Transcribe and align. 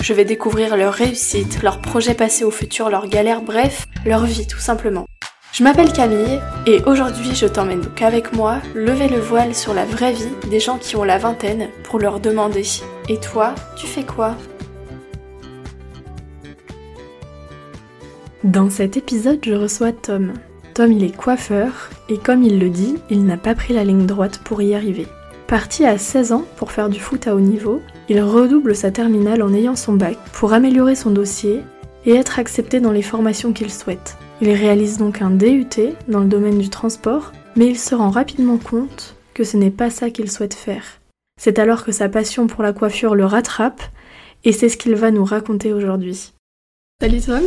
Je 0.00 0.12
vais 0.12 0.24
découvrir 0.24 0.76
leur 0.76 0.92
réussite, 0.92 1.62
leurs 1.62 1.80
projets 1.80 2.14
passés 2.14 2.44
au 2.44 2.50
futur, 2.50 2.90
leurs 2.90 3.08
galères, 3.08 3.42
bref, 3.42 3.86
leur 4.04 4.24
vie 4.24 4.46
tout 4.46 4.58
simplement. 4.58 5.06
Je 5.52 5.64
m'appelle 5.64 5.92
Camille 5.92 6.40
et 6.66 6.82
aujourd'hui 6.84 7.34
je 7.34 7.46
t'emmène 7.46 7.80
donc 7.80 8.02
avec 8.02 8.34
moi 8.34 8.58
lever 8.74 9.08
le 9.08 9.18
voile 9.18 9.54
sur 9.54 9.72
la 9.72 9.86
vraie 9.86 10.12
vie 10.12 10.28
des 10.50 10.60
gens 10.60 10.76
qui 10.76 10.96
ont 10.96 11.04
la 11.04 11.18
vingtaine 11.18 11.70
pour 11.82 11.98
leur 11.98 12.20
demander 12.20 12.62
Et 13.08 13.18
toi, 13.18 13.54
tu 13.76 13.86
fais 13.86 14.04
quoi? 14.04 14.36
Dans 18.44 18.70
cet 18.70 18.96
épisode, 18.96 19.40
je 19.44 19.54
reçois 19.54 19.92
Tom. 19.92 20.34
Tom, 20.74 20.92
il 20.92 21.04
est 21.04 21.16
coiffeur 21.16 21.90
et 22.08 22.18
comme 22.18 22.42
il 22.42 22.60
le 22.60 22.68
dit, 22.68 22.96
il 23.08 23.24
n'a 23.24 23.38
pas 23.38 23.54
pris 23.54 23.72
la 23.72 23.82
ligne 23.82 24.06
droite 24.06 24.40
pour 24.44 24.60
y 24.60 24.74
arriver. 24.74 25.06
Parti 25.46 25.86
à 25.86 25.96
16 25.96 26.32
ans 26.32 26.44
pour 26.56 26.70
faire 26.70 26.90
du 26.90 27.00
foot 27.00 27.26
à 27.26 27.34
haut 27.34 27.40
niveau, 27.40 27.80
il 28.08 28.20
redouble 28.20 28.76
sa 28.76 28.90
terminale 28.90 29.42
en 29.42 29.52
ayant 29.52 29.76
son 29.76 29.94
bac 29.94 30.16
pour 30.32 30.52
améliorer 30.52 30.94
son 30.94 31.10
dossier 31.10 31.62
et 32.04 32.14
être 32.14 32.38
accepté 32.38 32.80
dans 32.80 32.92
les 32.92 33.02
formations 33.02 33.52
qu'il 33.52 33.72
souhaite. 33.72 34.16
Il 34.40 34.50
réalise 34.50 34.98
donc 34.98 35.22
un 35.22 35.30
DUT 35.30 35.66
dans 36.08 36.20
le 36.20 36.28
domaine 36.28 36.58
du 36.58 36.68
transport, 36.68 37.32
mais 37.56 37.66
il 37.66 37.78
se 37.78 37.94
rend 37.94 38.10
rapidement 38.10 38.58
compte 38.58 39.16
que 39.34 39.44
ce 39.44 39.56
n'est 39.56 39.70
pas 39.70 39.90
ça 39.90 40.10
qu'il 40.10 40.30
souhaite 40.30 40.54
faire. 40.54 41.00
C'est 41.40 41.58
alors 41.58 41.84
que 41.84 41.92
sa 41.92 42.08
passion 42.08 42.46
pour 42.46 42.62
la 42.62 42.72
coiffure 42.72 43.14
le 43.14 43.24
rattrape, 43.24 43.82
et 44.44 44.52
c'est 44.52 44.68
ce 44.68 44.76
qu'il 44.76 44.94
va 44.94 45.10
nous 45.10 45.24
raconter 45.24 45.72
aujourd'hui. 45.72 46.32
Salut 47.00 47.20
Tom 47.20 47.42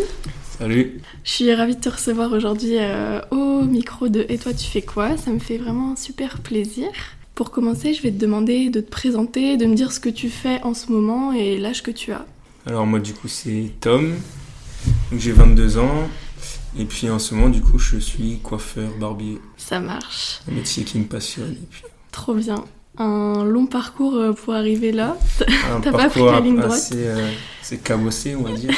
Salut 0.59 1.01
Je 1.23 1.31
suis 1.31 1.53
ravie 1.53 1.75
de 1.75 1.81
te 1.81 1.89
recevoir 1.89 2.33
aujourd'hui 2.33 2.75
euh, 2.77 3.21
au 3.31 3.63
micro 3.63 4.09
de 4.09 4.25
Et 4.29 4.37
toi 4.37 4.53
tu 4.53 4.65
fais 4.65 4.81
quoi? 4.81 5.15
Ça 5.17 5.31
me 5.31 5.39
fait 5.39 5.57
vraiment 5.57 5.95
super 5.95 6.39
plaisir. 6.39 6.89
Pour 7.39 7.51
commencer, 7.51 7.93
je 7.93 8.01
vais 8.01 8.11
te 8.11 8.17
demander 8.17 8.69
de 8.69 8.81
te 8.81 8.89
présenter, 8.89 9.55
de 9.55 9.65
me 9.65 9.73
dire 9.73 9.93
ce 9.93 10.01
que 10.01 10.09
tu 10.09 10.29
fais 10.29 10.61
en 10.63 10.73
ce 10.73 10.91
moment 10.91 11.31
et 11.31 11.57
l'âge 11.57 11.83
que 11.83 11.89
tu 11.89 12.11
as. 12.11 12.25
Alors 12.65 12.85
moi 12.85 12.99
du 12.99 13.13
coup 13.13 13.29
c'est 13.29 13.71
Tom, 13.79 14.13
j'ai 15.13 15.31
22 15.31 15.77
ans, 15.77 16.09
et 16.77 16.83
puis 16.83 17.09
en 17.09 17.17
ce 17.17 17.33
moment, 17.33 17.47
du 17.47 17.61
coup, 17.61 17.79
je 17.79 17.95
suis 17.95 18.39
coiffeur, 18.43 18.89
barbier. 18.99 19.37
Ça 19.55 19.79
marche. 19.79 20.41
Un 20.51 20.55
métier 20.55 20.83
qui 20.83 20.99
me 20.99 21.05
passionne. 21.05 21.55
Trop 22.11 22.33
bien. 22.33 22.65
Un 22.97 23.45
long 23.45 23.67
parcours 23.67 24.15
euh, 24.15 24.33
pour 24.33 24.53
arriver 24.53 24.91
là. 24.91 25.15
T'as 25.81 25.93
pas 25.93 26.09
pris 26.09 26.25
la 26.25 26.41
ligne 26.41 26.59
droite? 26.59 26.91
euh, 26.93 27.31
C'est 27.61 27.81
cabossé, 27.81 28.35
on 28.35 28.41
va 28.43 28.51
dire. 28.51 28.71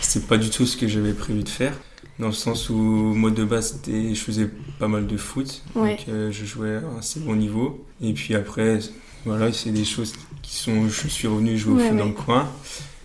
c'est 0.00 0.26
pas 0.26 0.38
du 0.38 0.48
tout 0.48 0.64
ce 0.64 0.78
que 0.78 0.88
j'avais 0.88 1.12
prévu 1.12 1.42
de 1.42 1.50
faire. 1.50 1.74
Dans 2.18 2.28
le 2.28 2.32
sens 2.32 2.70
où, 2.70 2.74
moi 2.74 3.30
de 3.30 3.44
base, 3.44 3.80
je 3.86 4.14
faisais 4.14 4.48
pas 4.78 4.88
mal 4.88 5.06
de 5.06 5.16
foot. 5.16 5.62
Donc 5.74 6.06
euh, 6.08 6.32
je 6.32 6.44
jouais 6.44 6.76
à 6.76 6.78
un 6.78 6.98
assez 6.98 7.20
bon 7.20 7.36
niveau. 7.36 7.84
Et 8.00 8.12
puis 8.12 8.34
après, 8.34 8.78
voilà, 9.24 9.52
c'est 9.52 9.70
des 9.70 9.84
choses 9.84 10.14
qui 10.42 10.54
sont. 10.54 10.88
Je 10.88 11.08
suis 11.08 11.28
revenu 11.28 11.58
jouer 11.58 11.74
au 11.74 11.88
foot 11.88 11.96
dans 11.96 12.06
le 12.06 12.12
coin. 12.12 12.48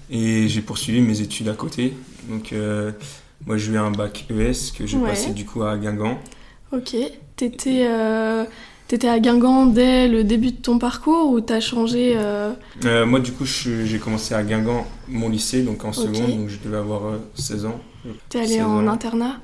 Et 0.10 0.48
j'ai 0.50 0.62
poursuivi 0.62 1.02
mes 1.02 1.22
études 1.22 1.50
à 1.50 1.54
côté. 1.54 1.94
Donc 2.30 2.54
moi, 3.46 3.58
j'ai 3.58 3.72
eu 3.74 3.78
un 3.78 3.92
bac 3.92 4.26
ES 4.30 4.72
que 4.78 4.86
j'ai 4.86 5.00
passé 5.00 5.32
du 5.32 5.46
coup 5.46 5.64
à 5.64 5.78
Guingamp. 5.78 6.20
Ok. 6.72 6.96
T'étais 7.36 7.88
euh, 7.90 8.46
étais 8.96 9.08
à 9.08 9.20
Guingamp 9.20 9.68
dès 9.68 10.08
le 10.08 10.24
début 10.24 10.52
de 10.52 10.58
ton 10.58 10.80
parcours 10.80 11.32
ou 11.32 11.42
t'as 11.42 11.60
changé 11.60 12.14
euh... 12.16 12.54
Euh, 12.86 13.06
Moi, 13.06 13.20
du 13.20 13.32
coup, 13.32 13.46
j'ai 13.46 14.00
commencé 14.00 14.34
à 14.34 14.44
Guingamp, 14.44 14.88
mon 15.08 15.30
lycée, 15.30 15.62
donc 15.64 15.86
en 15.86 15.94
seconde, 15.94 16.38
donc 16.38 16.50
je 16.50 16.60
devais 16.60 16.78
avoir 16.78 17.02
16 17.36 17.66
euh, 17.66 17.68
ans. 17.70 17.82
T'es 18.30 18.40
allé 18.40 18.62
en 18.62 18.88
internat? 18.88 19.38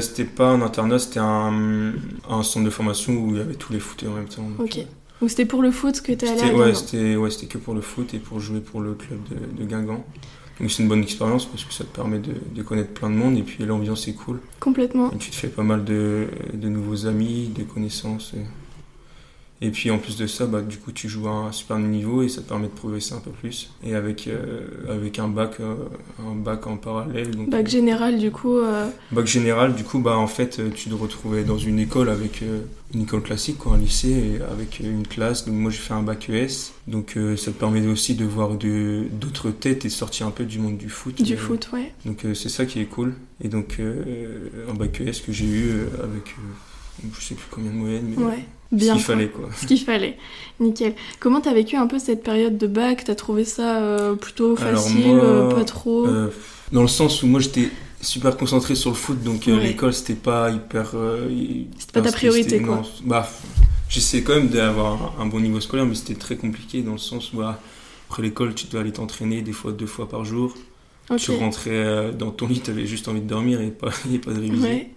C'était 0.00 0.24
pas 0.24 0.48
un 0.48 0.62
internat, 0.62 0.98
c'était 0.98 1.20
un, 1.20 1.92
un, 2.28 2.42
centre 2.42 2.64
de 2.64 2.70
formation 2.70 3.12
où 3.14 3.30
il 3.30 3.36
y 3.36 3.40
avait 3.40 3.54
tous 3.54 3.72
les 3.72 3.80
footers 3.80 4.10
en 4.10 4.14
même 4.14 4.28
temps. 4.28 4.48
ok. 4.58 4.78
Donc 5.20 5.30
c'était 5.30 5.46
pour 5.46 5.62
le 5.62 5.72
foot 5.72 6.00
que 6.00 6.12
t'es 6.12 6.28
allé 6.28 6.42
à 6.42 6.54
Ouais, 6.54 6.74
c'était 6.74 7.16
ouais, 7.16 7.30
que 7.30 7.58
pour 7.58 7.74
le 7.74 7.80
foot 7.80 8.14
et 8.14 8.18
pour 8.18 8.38
jouer 8.38 8.60
pour 8.60 8.80
le 8.80 8.94
club 8.94 9.18
de, 9.30 9.62
de 9.62 9.68
Guingamp. 9.68 10.04
Donc 10.60 10.70
c'est 10.70 10.82
une 10.82 10.88
bonne 10.88 11.02
expérience 11.02 11.46
parce 11.46 11.64
que 11.64 11.72
ça 11.72 11.84
te 11.84 11.94
permet 11.94 12.18
de, 12.18 12.62
connaître 12.62 12.92
plein 12.92 13.10
de 13.10 13.14
monde 13.14 13.36
et 13.38 13.42
puis 13.42 13.64
l'ambiance 13.64 14.08
est 14.08 14.14
cool. 14.14 14.40
Complètement. 14.58 15.12
Et 15.12 15.18
tu 15.18 15.30
te 15.30 15.36
fais 15.36 15.48
pas 15.48 15.62
mal 15.62 15.84
de, 15.84 16.26
de 16.52 16.68
nouveaux 16.68 17.06
amis, 17.06 17.48
des 17.54 17.64
connaissances. 17.64 18.34
Et 18.34 18.44
puis 19.70 19.90
en 19.90 19.98
plus 19.98 20.16
de 20.16 20.26
ça, 20.28 20.46
bah, 20.46 20.60
du 20.60 20.78
coup, 20.78 20.92
tu 20.92 21.08
joues 21.08 21.26
à 21.26 21.32
un 21.32 21.52
super 21.52 21.78
niveau 21.78 22.22
et 22.22 22.28
ça 22.28 22.42
te 22.42 22.48
permet 22.48 22.68
de 22.68 22.72
progresser 22.72 23.14
un 23.14 23.20
peu 23.20 23.32
plus. 23.32 23.70
Et 23.82 23.94
avec, 23.94 24.28
euh, 24.28 24.66
avec 24.88 25.18
un 25.18 25.26
bac, 25.26 25.56
euh, 25.58 25.74
un 26.20 26.36
bac 26.36 26.66
en 26.68 26.76
parallèle. 26.76 27.34
Donc, 27.34 27.50
bac 27.50 27.66
général, 27.66 28.18
du 28.18 28.30
coup. 28.30 28.58
Euh, 28.58 28.88
bac 29.10 29.26
général, 29.26 29.74
du 29.74 29.82
coup, 29.82 29.98
bah, 29.98 30.16
en 30.16 30.28
fait, 30.28 30.60
tu 30.74 30.90
te 30.90 30.94
retrouvais 30.94 31.42
dans 31.42 31.58
une 31.58 31.80
école 31.80 32.08
avec 32.08 32.44
une 32.94 33.02
école 33.02 33.22
classique, 33.22 33.58
quoi, 33.58 33.74
un 33.74 33.78
lycée, 33.78 34.38
avec 34.48 34.78
une 34.78 35.06
classe. 35.06 35.44
Donc 35.44 35.56
moi, 35.56 35.72
j'ai 35.72 35.78
fait 35.78 35.94
un 35.94 36.02
bac 36.02 36.30
ES. 36.30 36.72
Donc 36.86 37.18
ça 37.36 37.50
te 37.50 37.58
permet 37.58 37.84
aussi 37.86 38.14
de 38.14 38.24
voir 38.24 38.50
d'autres 38.54 39.50
têtes 39.50 39.84
et 39.84 39.88
de 39.88 39.92
sortir 39.92 40.28
un 40.28 40.30
peu 40.30 40.44
du 40.44 40.60
monde 40.60 40.78
du 40.78 40.88
foot. 40.88 41.20
Du 41.20 41.36
foot, 41.36 41.68
ouais. 41.72 41.92
Donc 42.06 42.24
c'est 42.34 42.48
ça 42.48 42.64
qui 42.64 42.80
est 42.80 42.86
cool. 42.86 43.14
Et 43.42 43.48
donc 43.48 43.80
un 43.80 44.74
bac 44.74 45.00
ES 45.00 45.20
que 45.26 45.32
j'ai 45.32 45.46
eu 45.46 45.70
avec 46.02 46.34
je 47.18 47.24
sais 47.24 47.34
plus 47.34 47.46
combien 47.50 47.70
de 47.70 47.76
moyennes, 47.76 48.14
mais 48.16 48.22
ouais, 48.24 48.44
bien 48.72 48.92
ce 48.94 48.98
qu'il 48.98 49.04
fallait 49.04 49.28
quoi. 49.28 49.48
Ce 49.56 49.66
qu'il 49.66 49.80
fallait, 49.80 50.16
nickel. 50.60 50.94
Comment 51.20 51.40
t'as 51.40 51.54
vécu 51.54 51.76
un 51.76 51.86
peu 51.86 51.98
cette 51.98 52.22
période 52.22 52.58
de 52.58 52.66
bac? 52.66 53.04
T'as 53.04 53.14
trouvé 53.14 53.44
ça 53.44 53.78
euh, 53.78 54.14
plutôt 54.14 54.56
facile, 54.56 55.04
euh, 55.06 55.50
pas 55.50 55.64
trop? 55.64 56.06
euh, 56.06 56.30
Dans 56.72 56.82
le 56.82 56.88
sens 56.88 57.22
où 57.22 57.26
moi 57.26 57.40
j'étais 57.40 57.70
super 58.00 58.36
concentré 58.36 58.74
sur 58.74 58.90
le 58.90 58.96
foot, 58.96 59.22
donc 59.22 59.46
l'école 59.46 59.92
c'était 59.94 60.14
pas 60.14 60.50
hyper. 60.50 60.94
c'était 61.78 61.92
pas 61.92 62.02
ta 62.02 62.12
priorité 62.12 62.60
quoi. 62.62 62.82
bah, 63.04 63.28
j'essayais 63.88 64.22
quand 64.22 64.34
même 64.34 64.48
d'avoir 64.48 65.14
un, 65.18 65.26
bon 65.26 65.40
niveau 65.40 65.60
scolaire, 65.60 65.86
mais 65.86 65.94
c'était 65.94 66.14
très 66.14 66.36
compliqué 66.36 66.82
dans 66.82 66.92
le 66.92 66.98
sens 66.98 67.32
où 67.32 67.38
bah, 67.38 67.60
après 68.10 68.22
l'école 68.22 68.54
tu 68.54 68.66
dois 68.66 68.80
aller 68.80 68.92
t'entraîner 68.92 69.42
des 69.42 69.52
fois 69.52 69.72
deux 69.72 69.86
fois 69.86 70.08
par 70.08 70.24
jour. 70.24 70.54
Tu 71.16 71.30
rentrais 71.30 72.12
dans 72.12 72.30
ton 72.30 72.46
lit, 72.48 72.60
t'avais 72.60 72.84
juste 72.84 73.08
envie 73.08 73.22
de 73.22 73.26
dormir 73.26 73.62
et 73.62 73.70
pas, 73.70 73.88
et 74.12 74.18
pas 74.18 74.32
de 74.32 74.40
réviser. 74.40 74.88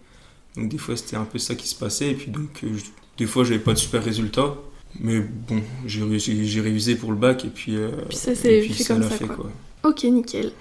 Donc 0.56 0.70
des 0.70 0.78
fois 0.78 0.98
c'était 0.98 1.16
un 1.16 1.26
peu 1.26 1.40
ça 1.40 1.56
qui 1.56 1.68
se 1.68 1.76
passait 1.76 2.12
et 2.12 2.16
puis 2.16 2.30
donc 2.32 2.64
euh, 2.64 2.70
des 3.18 3.26
fois 3.26 3.44
j'avais 3.44 3.60
pas 3.60 3.74
de 3.74 3.78
super 3.78 4.04
résultats. 4.04 4.56
Mais 5.00 5.22
bon, 5.22 5.62
j'ai 5.86 6.62
révisé 6.62 6.96
pour 6.96 7.12
le 7.12 7.18
bac 7.18 7.46
et 7.46 7.48
puis, 7.48 7.78
euh, 7.78 7.92
puis 8.10 8.18
ça 8.18 8.36
s'est 8.36 8.62
fait 8.62 8.84
comme 8.84 9.04
ça. 9.04 9.10
Fait, 9.10 9.26
quoi. 9.26 9.50
Ok, 9.84 10.04
nickel. 10.04 10.52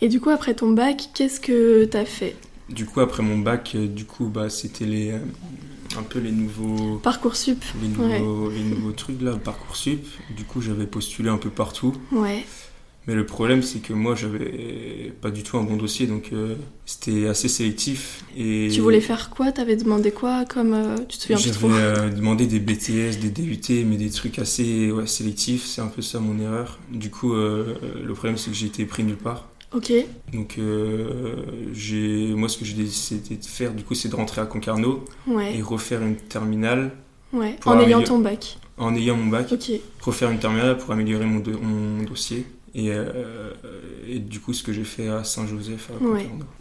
Et 0.00 0.08
du 0.08 0.20
coup, 0.20 0.30
après 0.30 0.54
ton 0.54 0.72
bac, 0.72 1.10
qu'est-ce 1.14 1.38
que 1.38 1.84
tu 1.84 1.96
as 1.96 2.04
fait? 2.04 2.34
Du 2.68 2.84
coup, 2.84 2.98
après 2.98 3.22
mon 3.22 3.38
bac, 3.38 3.72
euh, 3.76 3.86
du 3.86 4.04
coup, 4.04 4.26
bah, 4.26 4.50
c'était 4.50 4.86
les, 4.86 5.12
un 5.12 6.02
peu 6.02 6.18
les 6.18 6.32
nouveaux... 6.32 6.96
Parcoursup. 6.96 7.64
Les 7.80 7.86
nouveaux, 7.86 8.50
les 8.50 8.64
nouveaux 8.64 8.90
trucs 8.90 9.22
là, 9.22 9.36
Parcoursup. 9.36 10.04
Du 10.36 10.42
coup, 10.42 10.60
j'avais 10.60 10.86
postulé 10.86 11.28
un 11.28 11.38
peu 11.38 11.50
partout. 11.50 11.94
Ouais. 12.10 12.44
Mais 13.06 13.14
le 13.14 13.24
problème, 13.24 13.62
c'est 13.62 13.78
que 13.78 13.92
moi, 13.92 14.16
j'avais 14.16 15.12
pas 15.20 15.30
du 15.30 15.44
tout 15.44 15.56
un 15.58 15.62
bon 15.62 15.76
dossier, 15.76 16.08
donc 16.08 16.30
euh, 16.32 16.56
c'était 16.86 17.28
assez 17.28 17.48
sélectif. 17.48 18.24
Et 18.36 18.68
tu 18.72 18.80
voulais 18.80 19.00
faire 19.00 19.30
quoi? 19.30 19.52
T'avais 19.52 19.76
demandé 19.76 20.10
quoi 20.10 20.44
comme 20.44 20.74
euh, 20.74 20.96
tu 21.08 21.18
te 21.18 21.22
souviens 21.22 21.36
J'avais 21.36 21.72
euh, 21.72 22.10
demandé 22.16 22.46
des 22.46 22.58
BTS, 22.58 23.20
des 23.20 23.30
DUT, 23.30 23.84
mais 23.84 23.96
des 23.96 24.10
trucs 24.10 24.40
assez 24.40 24.90
ouais, 24.90 25.06
sélectifs. 25.06 25.66
C'est 25.66 25.80
un 25.80 25.86
peu 25.86 26.02
ça 26.02 26.18
mon 26.18 26.40
erreur. 26.40 26.80
Du 26.90 27.10
coup, 27.10 27.32
le 27.32 28.12
problème, 28.12 28.36
c'est 28.36 28.50
que 28.50 28.56
j'ai 28.56 28.66
été 28.66 28.84
pris 28.84 29.04
nulle 29.04 29.16
part. 29.16 29.48
Ok. 29.72 29.92
Donc, 30.32 30.58
j'ai 31.72 32.34
moi, 32.34 32.48
ce 32.48 32.58
que 32.58 32.64
j'ai 32.64 32.74
décidé 32.74 33.36
de 33.36 33.44
faire, 33.44 33.72
du 33.72 33.84
coup, 33.84 33.94
c'est 33.94 34.08
de 34.08 34.16
rentrer 34.16 34.40
à 34.40 34.46
Concarneau 34.46 35.04
et 35.54 35.62
refaire 35.62 36.02
une 36.02 36.16
terminale. 36.16 36.90
Ouais. 37.32 37.56
En 37.66 37.78
ayant 37.78 38.02
ton 38.02 38.18
bac. 38.18 38.58
En 38.78 38.94
ayant 38.96 39.16
mon 39.16 39.26
bac. 39.26 39.52
Ok. 39.52 39.70
Refaire 40.00 40.30
une 40.30 40.38
terminale 40.38 40.76
pour 40.76 40.90
améliorer 40.92 41.24
mon, 41.24 41.42
mon 41.62 42.02
dossier. 42.02 42.46
Et, 42.76 42.90
euh, 42.90 43.52
et, 44.06 44.18
du 44.18 44.38
coup, 44.38 44.52
ce 44.52 44.62
que 44.62 44.70
j'ai 44.70 44.84
fait 44.84 45.08
à 45.08 45.24
Saint-Joseph. 45.24 45.90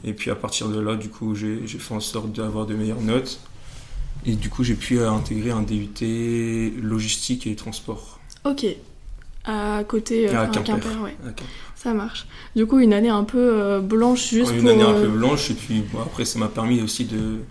Et 0.05 0.13
puis 0.13 0.31
à 0.31 0.35
partir 0.35 0.69
de 0.69 0.79
là, 0.79 0.95
du 0.95 1.09
coup, 1.09 1.35
j'ai 1.35 1.67
fait 1.67 1.93
en 1.93 1.99
sorte 1.99 2.31
d'avoir 2.31 2.65
de 2.65 2.73
meilleures 2.73 3.01
notes. 3.01 3.41
Et 4.25 4.35
du 4.35 4.49
coup, 4.49 4.63
j'ai 4.63 4.75
pu 4.75 5.01
intégrer 5.01 5.51
un 5.51 5.61
DUT 5.61 6.71
logistique 6.81 7.45
et 7.47 7.55
transport. 7.55 8.19
Ok. 8.45 8.65
À 9.43 9.83
côté, 9.83 10.29
euh, 10.29 10.41
à, 10.41 10.47
Quimper. 10.47 11.01
ouais. 11.03 11.15
Ça 11.75 11.93
marche. 11.93 12.25
Du 12.55 12.65
coup, 12.65 12.79
une 12.79 12.93
année 12.93 13.09
un 13.09 13.25
peu 13.25 13.37
euh, 13.37 13.81
blanche 13.81 14.29
juste 14.29 14.53
une 14.53 14.61
pour... 14.61 14.69
Année 14.71 14.83
un 14.83 14.93
peu 14.93 15.09
blanche, 15.09 15.51
et 15.51 15.53
puis 15.53 15.83
après, 16.01 16.25
ça 16.25 16.39
m'a 16.39 16.47
permis 16.47 16.81
aussi 16.81 17.05
de, 17.05 17.41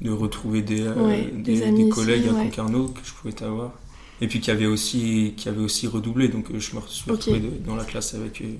de 0.00 0.10
retrouver 0.10 0.62
des, 0.62 0.90
des, 1.34 1.70
des, 1.70 1.88
collègues 1.90 2.28
à 2.28 2.32
Concarneau 2.32 2.88
que 2.88 3.00
je 3.04 3.12
pouvais 3.12 3.44
avoir 3.44 3.74
et 4.20 4.28
puis 4.28 4.40
qui 4.40 4.50
avait 4.50 4.66
aussi 4.66 5.34
qui 5.36 5.48
avait 5.48 5.60
aussi 5.60 5.86
redoublé 5.86 6.28
donc 6.28 6.50
euh, 6.50 6.58
je 6.58 6.76
me 6.76 6.80
suis 6.88 7.10
retrouvé 7.10 7.42
dans 7.66 7.76
la 7.76 7.84
classe 7.84 8.14
avec 8.14 8.42
eux 8.42 8.56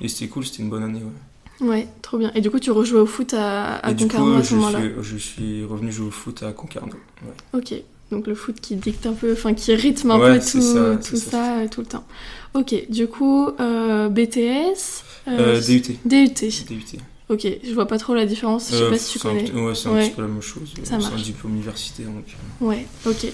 et 0.00 0.08
c'était 0.08 0.28
cool 0.28 0.44
c'était 0.44 0.62
une 0.62 0.70
bonne 0.70 0.82
année 0.82 1.02
Ouais, 1.60 1.86
trop 2.00 2.16
bien. 2.16 2.32
Et 2.34 2.40
du 2.40 2.50
coup, 2.50 2.58
tu 2.58 2.70
rejouais 2.70 3.00
au 3.00 3.06
foot 3.06 3.34
à, 3.34 3.76
à 3.76 3.92
Concarneau 3.92 4.36
à 4.36 4.42
ce 4.42 4.54
moment-là 4.54 4.80
je 5.02 5.16
suis 5.18 5.62
revenu 5.64 5.92
jouer 5.92 6.06
au 6.06 6.10
foot 6.10 6.42
à 6.42 6.52
Concarneau. 6.52 6.94
Ok, 7.52 7.74
donc 8.10 8.26
le 8.26 8.34
foot 8.34 8.60
qui 8.60 8.76
dicte 8.76 9.06
un 9.06 9.12
peu, 9.12 9.32
enfin 9.32 9.54
qui 9.54 9.74
rythme 9.74 10.10
un 10.10 10.18
peu 10.18 10.38
tout, 10.38 10.60
ça, 10.60 10.96
tout, 10.96 11.16
ça, 11.16 11.58
euh, 11.58 11.68
tout 11.68 11.80
le 11.80 11.86
temps. 11.86 12.04
Ok, 12.54 12.74
du 12.88 13.06
coup, 13.06 13.48
euh, 13.60 14.08
BTS 14.08 15.04
euh, 15.28 15.60
DUT. 15.60 15.98
DUT. 16.04 16.28
DUT. 16.68 16.98
Ok, 17.28 17.46
je 17.62 17.72
vois 17.72 17.86
pas 17.86 17.98
trop 17.98 18.14
la 18.14 18.26
différence, 18.26 18.70
je 18.72 18.76
sais 18.76 18.90
pas 18.90 18.98
si 18.98 19.12
tu 19.12 19.18
connais. 19.20 19.52
ouais, 19.52 19.74
c'est 19.74 19.88
un 19.88 19.94
petit 19.94 20.10
peu 20.10 20.22
la 20.22 20.28
même 20.28 20.42
chose. 20.42 20.74
C'est 20.82 20.94
un 20.94 20.98
diplôme 20.98 21.54
universitaire. 21.54 22.06
Donc... 22.06 22.24
Ouais, 22.60 22.86
ok. 23.06 23.32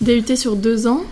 DUT 0.00 0.36
sur 0.36 0.56
deux 0.56 0.86
ans 0.86 1.04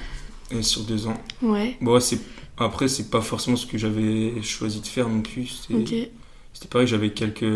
Sur 0.60 0.82
deux 0.82 1.06
ans. 1.06 1.20
Ouais. 1.42 1.76
Bon, 1.80 1.98
c'est... 2.00 2.18
Après, 2.60 2.88
c'est 2.88 3.10
pas 3.10 3.20
forcément 3.20 3.56
ce 3.56 3.66
que 3.66 3.78
j'avais 3.78 4.42
choisi 4.42 4.80
de 4.80 4.86
faire 4.86 5.08
non 5.08 5.22
plus. 5.22 5.64
C'était, 5.68 6.10
C'était 6.52 6.68
pareil, 6.68 6.88
j'avais 6.88 7.10
quelques. 7.10 7.46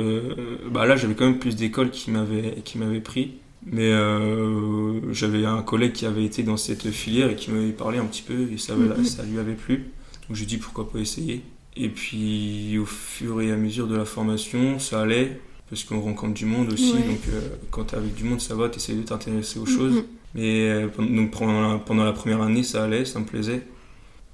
Bah 0.70 0.86
là, 0.86 0.94
j'avais 0.94 1.14
quand 1.14 1.24
même 1.24 1.40
plus 1.40 1.56
d'écoles 1.56 1.90
qui 1.90 2.12
m'avaient, 2.12 2.62
qui 2.64 2.78
m'avaient 2.78 3.00
pris. 3.00 3.32
Mais 3.64 3.92
euh, 3.92 5.12
j'avais 5.12 5.44
un 5.44 5.62
collègue 5.62 5.92
qui 5.92 6.06
avait 6.06 6.24
été 6.24 6.42
dans 6.42 6.56
cette 6.56 6.90
filière 6.90 7.30
et 7.30 7.36
qui 7.36 7.50
m'avait 7.50 7.72
parlé 7.72 7.98
un 7.98 8.04
petit 8.04 8.22
peu 8.22 8.50
et 8.52 8.58
ça, 8.58 8.74
mm-hmm. 8.74 9.04
ça 9.04 9.22
lui 9.22 9.38
avait 9.38 9.54
plu. 9.54 9.90
Donc 10.28 10.36
j'ai 10.36 10.46
dit 10.46 10.56
pourquoi 10.56 10.90
pas 10.90 10.98
essayer. 10.98 11.42
Et 11.76 11.88
puis 11.88 12.76
au 12.78 12.86
fur 12.86 13.40
et 13.40 13.52
à 13.52 13.56
mesure 13.56 13.86
de 13.86 13.96
la 13.96 14.04
formation, 14.04 14.78
ça 14.78 15.00
allait 15.00 15.40
parce 15.70 15.84
qu'on 15.84 16.00
rencontre 16.00 16.34
du 16.34 16.44
monde 16.44 16.72
aussi. 16.72 16.92
Donc 16.92 17.20
euh, 17.28 17.40
quand 17.70 17.84
tu 17.84 17.94
avec 17.94 18.14
du 18.14 18.24
monde, 18.24 18.40
ça 18.40 18.56
va, 18.56 18.68
tu 18.68 18.78
essaies 18.78 18.94
de 18.94 19.02
t'intéresser 19.02 19.60
aux 19.60 19.66
choses. 19.66 20.04
Mais 20.34 20.68
euh, 20.68 20.88
donc 20.98 21.30
pendant 21.30 21.72
la, 21.72 21.78
pendant 21.78 22.04
la, 22.04 22.12
première 22.12 22.42
année, 22.42 22.62
ça 22.62 22.84
allait, 22.84 23.04
ça 23.04 23.18
me 23.20 23.24
plaisait. 23.24 23.62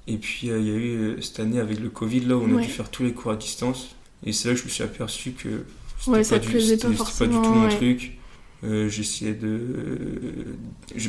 Et 0.07 0.17
puis 0.17 0.47
il 0.47 0.49
y 0.49 0.71
a 0.71 0.75
eu 0.75 1.21
cette 1.21 1.39
année 1.39 1.59
avec 1.59 1.79
le 1.79 1.89
Covid 1.89 2.21
là 2.21 2.37
où 2.37 2.43
on 2.43 2.57
a 2.57 2.61
dû 2.61 2.67
faire 2.67 2.89
tous 2.89 3.03
les 3.03 3.13
cours 3.13 3.31
à 3.31 3.35
distance. 3.35 3.95
Et 4.25 4.33
c'est 4.33 4.47
là 4.47 4.53
que 4.55 4.59
je 4.59 4.65
me 4.65 4.69
suis 4.69 4.83
aperçu 4.83 5.31
que 5.31 5.65
c'était 5.99 6.23
pas, 6.23 6.39
du, 6.39 6.47
pas, 6.47 7.27
du 7.27 7.35
tout 7.35 7.53
mon 7.53 7.69
truc 7.69 8.19
euh, 8.63 8.89
j'essayais 8.89 9.33
de. 9.33 10.57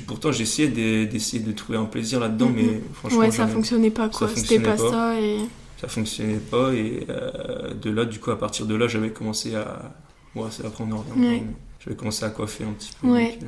pourtant, 0.06 0.30
j'essayais 0.30 0.68
d'essayer 0.68 1.42
de 1.42 1.50
trouver 1.50 1.78
un 1.78 1.84
plaisir 1.84 2.20
là-dedans, 2.20 2.50
mais 2.54 2.80
franchement. 2.94 3.18
Ouais, 3.18 3.30
ça 3.32 3.48
fonctionnait 3.48 3.90
pas, 3.90 4.08
quoi. 4.08 4.28
C'était 4.34 4.60
pas, 4.60 4.76
ça. 4.76 5.20
Et... 5.20 5.38
Ça 5.80 5.88
fonctionnait 5.88 6.38
pas, 6.38 6.72
et 6.72 7.06
euh, 7.08 7.74
de 7.74 7.90
là, 7.90 8.04
du 8.04 8.20
coup, 8.20 8.30
à 8.30 8.38
partir 8.38 8.66
de 8.66 8.74
là, 8.74 8.86
j'avais 8.86 9.10
commencé 9.10 9.56
à. 9.56 9.92
Ouais, 10.36 10.46
c'est 10.50 10.64
apprendre 10.64 11.04
ouais. 11.16 11.42
J'avais 11.84 11.96
commencé 11.96 12.24
à 12.24 12.30
coiffer 12.30 12.64
un 12.64 12.72
petit 12.72 12.92
peu. 13.00 13.08
Ouais. 13.08 13.36
Euh. 13.42 13.46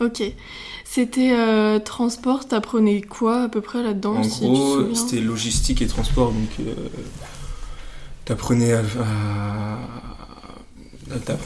Ok. 0.00 0.22
C'était 0.84 1.32
euh, 1.32 1.78
transport, 1.78 2.48
t'apprenais 2.48 3.00
quoi 3.00 3.42
à 3.44 3.48
peu 3.48 3.60
près 3.60 3.82
là-dedans 3.82 4.16
En 4.16 4.26
gros, 4.26 4.94
c'était 4.94 5.20
logistique 5.20 5.82
et 5.82 5.86
transport, 5.86 6.32
donc 6.32 6.66
t'apprenais 8.24 8.72
à, 8.72 8.82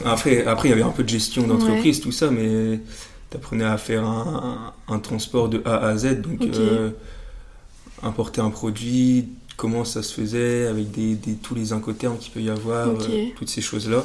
après, 0.05 0.45
après, 0.45 0.69
il 0.69 0.71
y 0.71 0.73
avait 0.73 0.83
un 0.83 0.89
peu 0.89 1.03
de 1.03 1.09
gestion 1.09 1.47
d'entreprise, 1.47 1.99
tout 1.99 2.11
ça, 2.11 2.29
mais 2.29 2.79
tu 3.31 3.37
apprenais 3.37 3.63
à 3.63 3.77
faire 3.77 4.05
un, 4.05 4.99
transport 4.99 5.49
de 5.49 5.61
A 5.65 5.77
à 5.87 5.97
Z, 5.97 6.21
donc 6.21 6.41
euh, 6.41 6.91
importer 8.03 8.41
un 8.41 8.49
produit, 8.49 9.27
comment 9.57 9.85
ça 9.85 10.03
se 10.03 10.13
faisait, 10.13 10.67
avec 10.67 10.91
des, 10.91 11.17
tous 11.41 11.55
les 11.55 11.73
incoterms 11.73 12.17
qu'il 12.17 12.31
peut 12.31 12.41
y 12.41 12.49
avoir, 12.49 12.89
euh, 12.89 13.25
toutes 13.35 13.49
ces 13.49 13.61
choses-là. 13.61 14.03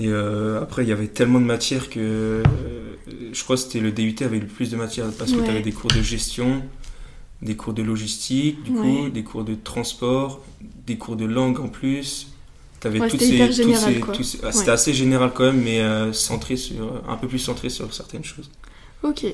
Et 0.00 0.08
euh, 0.08 0.60
après, 0.60 0.82
il 0.82 0.88
y 0.88 0.92
avait 0.92 1.06
tellement 1.06 1.40
de 1.40 1.46
matières 1.46 1.88
que 1.88 2.42
je 3.32 3.44
crois 3.44 3.56
que 3.56 3.62
c'était 3.62 3.80
le 3.80 3.92
DUT 3.92 4.16
avec 4.22 4.42
le 4.42 4.48
plus 4.48 4.70
de 4.70 4.76
matières 4.76 5.06
parce 5.18 5.32
que 5.32 5.40
tu 5.40 5.50
avais 5.50 5.62
des 5.62 5.72
cours 5.72 5.90
de 5.90 6.02
gestion, 6.02 6.62
des 7.42 7.56
cours 7.56 7.74
de 7.74 7.82
logistique, 7.82 8.62
du 8.62 8.72
coup, 8.72 9.08
des 9.08 9.22
cours 9.22 9.44
de 9.44 9.54
transport, 9.54 10.44
des 10.86 10.96
cours 10.96 11.16
de 11.16 11.24
langue 11.24 11.60
en 11.60 11.68
plus, 11.68 12.34
c'était 14.22 14.70
assez 14.70 14.92
général 14.92 15.30
quand 15.34 15.44
même, 15.44 15.62
mais 15.62 15.80
euh, 15.80 16.12
centré 16.12 16.56
sur, 16.56 17.02
un 17.08 17.16
peu 17.16 17.28
plus 17.28 17.38
centré 17.38 17.68
sur 17.70 17.92
certaines 17.94 18.24
choses. 18.24 18.50
Ok. 19.02 19.24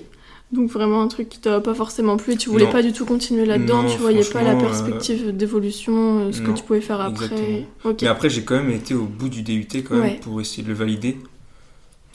Donc 0.53 0.69
vraiment 0.69 1.01
un 1.03 1.09
truc 1.09 1.29
qui 1.29 1.39
t'a 1.39 1.61
pas 1.61 1.75
forcément 1.75 2.17
plu 2.17 2.33
et 2.33 2.37
tu 2.37 2.49
voulais 2.49 2.71
pas 2.71 2.83
du 2.83 2.93
tout 2.93 3.05
continuer 3.05 3.47
là-dedans, 3.47 3.85
tu 3.87 3.99
voyais 3.99 4.25
pas 4.25 4.43
la 4.43 4.57
euh, 4.57 4.61
perspective 4.61 5.37
d'évolution, 5.37 6.21
euh, 6.21 6.33
ce 6.33 6.43
que 6.43 6.51
tu 6.51 6.65
pouvais 6.65 6.81
faire 6.81 7.01
après. 7.01 7.67
Mais 7.85 8.09
après 8.09 8.29
j'ai 8.29 8.43
quand 8.43 8.57
même 8.57 8.71
été 8.71 8.95
au 8.95 9.05
bout 9.05 9.29
du 9.29 9.43
DUT 9.43 9.69
quand 9.89 9.97
même 9.97 10.19
pour 10.19 10.41
essayer 10.41 10.63
de 10.63 10.69
le 10.69 10.75
valider. 10.75 11.19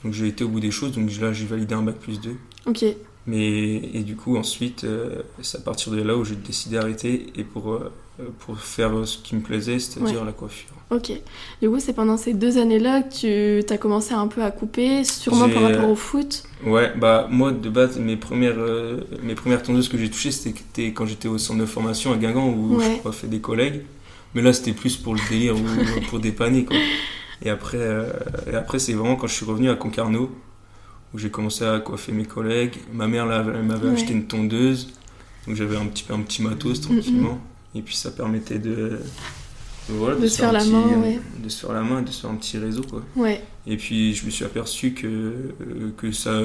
Donc 0.04 0.12
j'ai 0.12 0.28
été 0.28 0.44
au 0.44 0.48
bout 0.48 0.60
des 0.60 0.70
choses, 0.70 0.92
donc 0.92 1.10
là 1.18 1.32
j'ai 1.32 1.46
validé 1.46 1.74
un 1.74 1.82
bac 1.82 1.96
plus 1.96 2.20
2. 2.20 2.36
Ok. 2.66 2.84
Mais 3.26 3.76
et 3.76 4.02
du 4.02 4.16
coup 4.16 4.36
ensuite 4.36 4.86
c'est 5.40 5.58
à 5.58 5.60
partir 5.62 5.92
de 5.92 6.02
là 6.02 6.16
où 6.16 6.24
j'ai 6.24 6.36
décidé 6.36 6.76
d'arrêter 6.76 7.28
et 7.36 7.42
pour, 7.42 7.80
pour 8.38 8.58
faire 8.58 8.92
ce 9.06 9.18
qui 9.18 9.36
me 9.36 9.40
plaisait, 9.40 9.78
c'est-à-dire 9.78 10.24
la 10.24 10.32
coiffure. 10.32 10.70
Ok. 10.90 11.12
Du 11.60 11.68
coup, 11.68 11.80
c'est 11.80 11.92
pendant 11.92 12.16
ces 12.16 12.32
deux 12.32 12.58
années-là 12.58 13.02
que 13.02 13.60
tu 13.60 13.72
as 13.72 13.76
commencé 13.76 14.14
un 14.14 14.28
peu 14.28 14.42
à 14.42 14.50
couper, 14.50 15.04
sûrement 15.04 15.48
par 15.48 15.62
rapport 15.62 15.90
au 15.90 15.96
foot 15.96 16.44
Ouais, 16.64 16.92
bah 16.96 17.26
moi, 17.30 17.52
de 17.52 17.68
base, 17.68 17.98
mes 17.98 18.16
premières, 18.16 18.58
euh, 18.58 19.00
mes 19.22 19.34
premières 19.34 19.62
tondeuses 19.62 19.88
que 19.88 19.98
j'ai 19.98 20.08
touchées, 20.08 20.30
c'était 20.30 20.92
quand 20.92 21.06
j'étais 21.06 21.28
au 21.28 21.38
centre 21.38 21.60
de 21.60 21.66
formation 21.66 22.12
à 22.12 22.16
Guingamp 22.16 22.48
où 22.48 22.80
je 22.80 23.10
fait 23.10 23.26
des 23.26 23.40
collègues. 23.40 23.82
Mais 24.34 24.42
là, 24.42 24.52
c'était 24.52 24.72
plus 24.72 24.96
pour 24.96 25.14
le 25.14 25.20
délire 25.28 25.56
ou 25.56 25.64
pour 26.08 26.20
dépanner, 26.20 26.64
quoi. 26.64 26.76
Et 27.42 27.50
après, 27.50 27.78
euh, 27.78 28.10
et 28.50 28.54
après 28.54 28.78
c'est 28.78 28.94
vraiment 28.94 29.16
quand 29.16 29.26
je 29.26 29.34
suis 29.34 29.44
revenu 29.44 29.68
à 29.68 29.74
Concarneau 29.74 30.30
où 31.12 31.18
j'ai 31.18 31.30
commencé 31.30 31.64
à 31.64 31.78
coiffer 31.80 32.12
mes 32.12 32.24
collègues. 32.24 32.76
Ma 32.92 33.06
mère, 33.08 33.26
m'avait 33.26 33.88
acheté 33.88 34.12
une 34.12 34.26
tondeuse. 34.26 34.92
Donc 35.46 35.56
j'avais 35.56 35.76
un 35.76 35.86
petit 35.86 36.04
un 36.10 36.20
petit 36.20 36.42
matos 36.42 36.80
tranquillement. 36.80 37.38
Et 37.76 37.82
puis 37.82 37.94
ça 37.94 38.10
permettait 38.10 38.58
de 38.58 38.98
de, 39.88 40.26
se 40.26 40.38
faire, 40.38 40.52
la 40.52 40.64
main, 40.64 40.84
de 41.42 41.48
se 41.48 41.60
faire 41.60 41.72
la 41.72 41.82
main 41.82 42.00
et 42.00 42.04
de 42.04 42.10
se 42.10 42.22
faire 42.22 42.30
un 42.30 42.34
petit 42.34 42.58
réseau 42.58 42.82
quoi. 42.82 43.02
Ouais. 43.14 43.42
Et 43.66 43.76
puis 43.76 44.14
je 44.14 44.26
me 44.26 44.30
suis 44.30 44.44
aperçu 44.44 44.94
que, 44.94 45.06
euh, 45.06 45.92
que 45.96 46.10
ça 46.10 46.40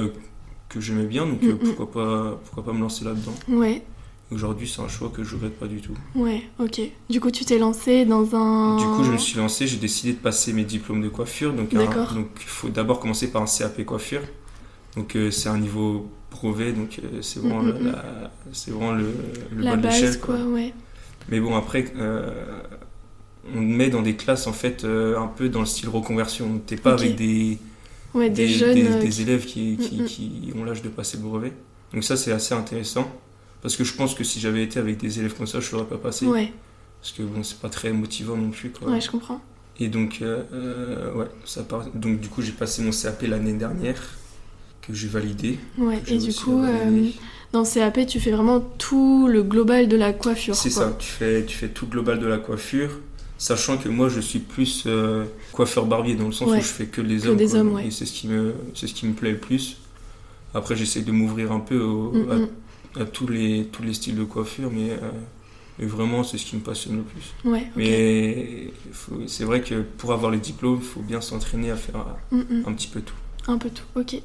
que 0.68 0.80
j'aimais 0.80 1.06
bien 1.06 1.26
donc 1.26 1.42
euh, 1.42 1.56
pourquoi 1.56 1.90
pas 1.90 2.40
pourquoi 2.44 2.64
pas 2.64 2.72
me 2.72 2.80
lancer 2.80 3.04
là-dedans. 3.04 3.34
Ouais. 3.48 3.82
Aujourd'hui, 4.30 4.66
c'est 4.66 4.80
un 4.80 4.88
choix 4.88 5.12
que 5.14 5.22
je 5.22 5.34
regrette 5.34 5.58
pas 5.58 5.66
du 5.66 5.82
tout. 5.82 5.92
Ouais, 6.14 6.42
ok. 6.58 6.80
Du 7.10 7.20
coup, 7.20 7.30
tu 7.30 7.44
t'es 7.44 7.58
lancé 7.58 8.06
dans 8.06 8.34
un. 8.34 8.78
Du 8.78 8.84
coup, 8.84 9.04
je 9.04 9.12
me 9.12 9.18
suis 9.18 9.36
lancé, 9.36 9.66
j'ai 9.66 9.76
décidé 9.76 10.14
de 10.14 10.18
passer 10.18 10.54
mes 10.54 10.64
diplômes 10.64 11.02
de 11.02 11.10
coiffure. 11.10 11.52
Donc, 11.52 11.74
donc 11.74 12.28
il 12.36 12.46
faut 12.46 12.70
d'abord 12.70 12.98
commencer 12.98 13.30
par 13.30 13.42
un 13.42 13.46
CAP 13.46 13.84
coiffure. 13.84 14.22
Donc, 14.96 15.16
euh, 15.16 15.30
c'est 15.30 15.50
un 15.50 15.58
niveau 15.58 16.08
brevet, 16.30 16.72
donc 16.72 16.98
c'est 17.20 17.40
vraiment, 17.40 17.60
la, 17.60 18.30
c'est 18.52 18.70
vraiment 18.70 18.92
le, 18.92 19.12
le 19.54 19.62
la 19.62 19.76
base, 19.76 20.16
quoi. 20.16 20.36
quoi. 20.36 20.46
ouais. 20.46 20.72
Mais 21.28 21.40
bon, 21.40 21.54
après, 21.56 21.92
on 23.54 23.60
met 23.60 23.90
dans 23.90 24.02
des 24.02 24.16
classes 24.16 24.46
en 24.46 24.52
fait 24.52 24.84
euh, 24.84 25.18
un 25.18 25.26
peu 25.26 25.48
dans 25.48 25.60
le 25.60 25.66
style 25.66 25.88
reconversion. 25.88 26.60
T'es 26.64 26.76
pas 26.76 26.92
avec 26.92 27.16
des, 27.16 27.58
des, 28.14 28.48
jeunes, 28.48 28.74
des, 28.74 28.86
euh, 28.86 29.22
élèves 29.22 29.44
qui, 29.44 29.76
mm, 29.78 30.02
mm. 30.02 30.04
qui, 30.04 30.52
ont 30.56 30.64
l'âge 30.64 30.82
de 30.82 30.88
passer 30.88 31.16
le 31.16 31.24
brevet. 31.24 31.52
Donc 31.92 32.04
ça 32.04 32.16
c'est 32.16 32.32
assez 32.32 32.54
intéressant 32.54 33.10
parce 33.60 33.76
que 33.76 33.84
je 33.84 33.94
pense 33.94 34.14
que 34.14 34.24
si 34.24 34.40
j'avais 34.40 34.62
été 34.62 34.78
avec 34.78 34.98
des 34.98 35.18
élèves 35.18 35.34
comme 35.34 35.46
ça, 35.46 35.60
je 35.60 35.72
l'aurais 35.72 35.86
pas 35.86 35.98
passé. 35.98 36.26
Parce 36.26 37.12
que 37.12 37.22
bon, 37.22 37.42
c'est 37.42 37.58
pas 37.58 37.68
très 37.68 37.92
motivant 37.92 38.36
non 38.36 38.50
plus. 38.50 38.70
Quoi. 38.70 38.92
Ouais, 38.92 39.00
je 39.00 39.10
comprends. 39.10 39.40
Et 39.80 39.88
donc, 39.88 40.20
euh, 40.22 41.12
ouais, 41.14 41.26
ça 41.44 41.64
part... 41.64 41.86
donc 41.94 42.20
du 42.20 42.28
coup 42.28 42.42
j'ai 42.42 42.52
passé 42.52 42.82
mon 42.82 42.92
CAP 42.92 43.22
l'année 43.22 43.54
dernière 43.54 44.00
que 44.82 44.94
j'ai 44.94 45.08
validé. 45.08 45.58
Ouais, 45.78 46.00
et 46.06 46.18
du 46.18 46.32
coup, 46.32 46.62
dans 47.52 47.64
CAP, 47.64 48.06
tu 48.06 48.18
fais 48.18 48.30
vraiment 48.30 48.60
tout 48.60 49.28
le 49.28 49.42
global 49.42 49.88
de 49.88 49.96
la 49.96 50.12
coiffure. 50.12 50.54
C'est 50.54 50.70
ça, 50.70 50.96
tu 50.98 51.10
fais, 51.10 51.44
tu 51.44 51.56
fais 51.56 51.68
tout 51.68 51.84
le 51.86 51.92
global 51.92 52.18
de 52.18 52.26
la 52.26 52.38
coiffure 52.38 52.90
sachant 53.42 53.76
que 53.76 53.88
moi 53.88 54.08
je 54.08 54.20
suis 54.20 54.38
plus 54.38 54.84
euh, 54.86 55.24
coiffeur 55.50 55.86
barbier 55.86 56.14
dans 56.14 56.26
le 56.26 56.32
sens 56.32 56.48
où 56.48 56.54
je 56.54 56.60
fais 56.60 56.86
que 56.86 57.00
les 57.00 57.26
hommes, 57.26 57.36
des 57.36 57.56
hommes 57.56 57.80
et 57.80 57.90
c'est 57.90 58.06
ce 58.06 58.12
qui 58.12 58.28
me 58.28 58.54
c'est 58.72 58.86
ce 58.86 58.94
qui 58.94 59.04
me 59.04 59.14
plaît 59.14 59.32
le 59.32 59.38
plus. 59.38 59.78
Après 60.54 60.76
j'essaie 60.76 61.00
de 61.00 61.10
m'ouvrir 61.10 61.50
un 61.50 61.58
peu 61.58 61.82
à, 62.94 63.04
tous 63.04 63.26
les 63.26 63.64
tous 63.72 63.82
les 63.82 63.94
styles 63.94 64.14
de 64.14 64.22
coiffure 64.22 64.70
mais, 64.72 64.90
euh, 64.90 65.86
vraiment 65.86 66.22
c'est 66.22 66.38
ce 66.38 66.46
qui 66.46 66.54
me 66.54 66.60
passionne 66.60 66.98
le 66.98 67.02
plus. 67.02 67.34
Ouais, 67.44 67.66
mais 67.74 68.72
c'est 69.26 69.44
vrai 69.44 69.60
que 69.60 69.82
pour 69.82 70.12
avoir 70.12 70.30
les 70.30 70.38
diplômes 70.38 70.78
il 70.80 70.86
faut 70.86 71.00
bien 71.00 71.20
s'entraîner 71.20 71.72
à 71.72 71.76
faire 71.76 71.96
un 72.32 72.72
petit 72.74 72.88
peu 72.88 73.00
tout. 73.00 73.16
Un 73.48 73.58
peu 73.58 73.70
tout 73.70 73.86
ok 73.96 74.22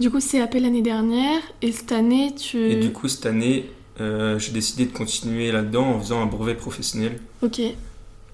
du 0.00 0.10
coup 0.10 0.20
c'est 0.20 0.40
appelé 0.40 0.60
l'année 0.60 0.82
dernière 0.82 1.40
et 1.62 1.72
cette 1.72 1.92
année 1.92 2.34
tu 2.34 2.58
et 2.58 2.76
du 2.76 2.92
coup 2.92 3.08
cette 3.08 3.26
année 3.26 3.70
euh, 4.00 4.38
j'ai 4.38 4.52
décidé 4.52 4.84
de 4.86 4.92
continuer 4.92 5.50
là-dedans 5.52 5.86
en 5.86 6.00
faisant 6.00 6.20
un 6.22 6.26
brevet 6.26 6.54
professionnel 6.54 7.18
ok 7.42 7.60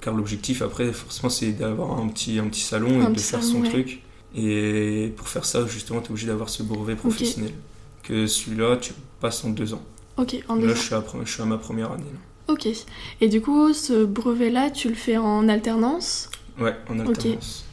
car 0.02 0.14
l'objectif 0.14 0.60
après 0.62 0.92
forcément 0.92 1.30
c'est 1.30 1.52
d'avoir 1.52 1.98
un 1.98 2.08
petit, 2.08 2.38
un 2.38 2.48
petit 2.48 2.60
salon 2.60 3.08
et 3.08 3.12
de 3.12 3.20
faire 3.20 3.42
son 3.42 3.62
truc. 3.62 4.02
Et 4.34 5.12
pour 5.16 5.28
faire 5.28 5.44
ça 5.44 5.64
justement 5.66 6.00
tu 6.00 6.08
es 6.08 6.10
obligé 6.10 6.26
d'avoir 6.26 6.48
ce 6.48 6.62
brevet 6.62 6.96
professionnel. 6.96 7.52
Que 8.02 8.26
celui-là 8.26 8.78
tu 8.78 8.94
passes 9.20 9.44
en 9.44 9.50
deux 9.50 9.74
ans. 9.74 9.82
Ok, 10.16 10.42
en 10.48 10.56
deux 10.56 10.66
là, 10.66 10.72
ans. 10.72 10.76
Je 10.76 10.80
suis, 10.80 10.94
à, 10.94 11.04
je 11.24 11.30
suis 11.30 11.42
à 11.42 11.44
ma 11.44 11.56
première 11.56 11.92
année. 11.92 12.02
Ok. 12.48 12.66
Et 13.20 13.28
du 13.28 13.40
coup 13.40 13.72
ce 13.72 14.04
brevet-là 14.04 14.70
tu 14.70 14.88
le 14.88 14.96
fais 14.96 15.18
en 15.18 15.48
alternance? 15.48 16.30
Ouais, 16.58 16.74
en 16.90 16.98
alternance. 16.98 17.64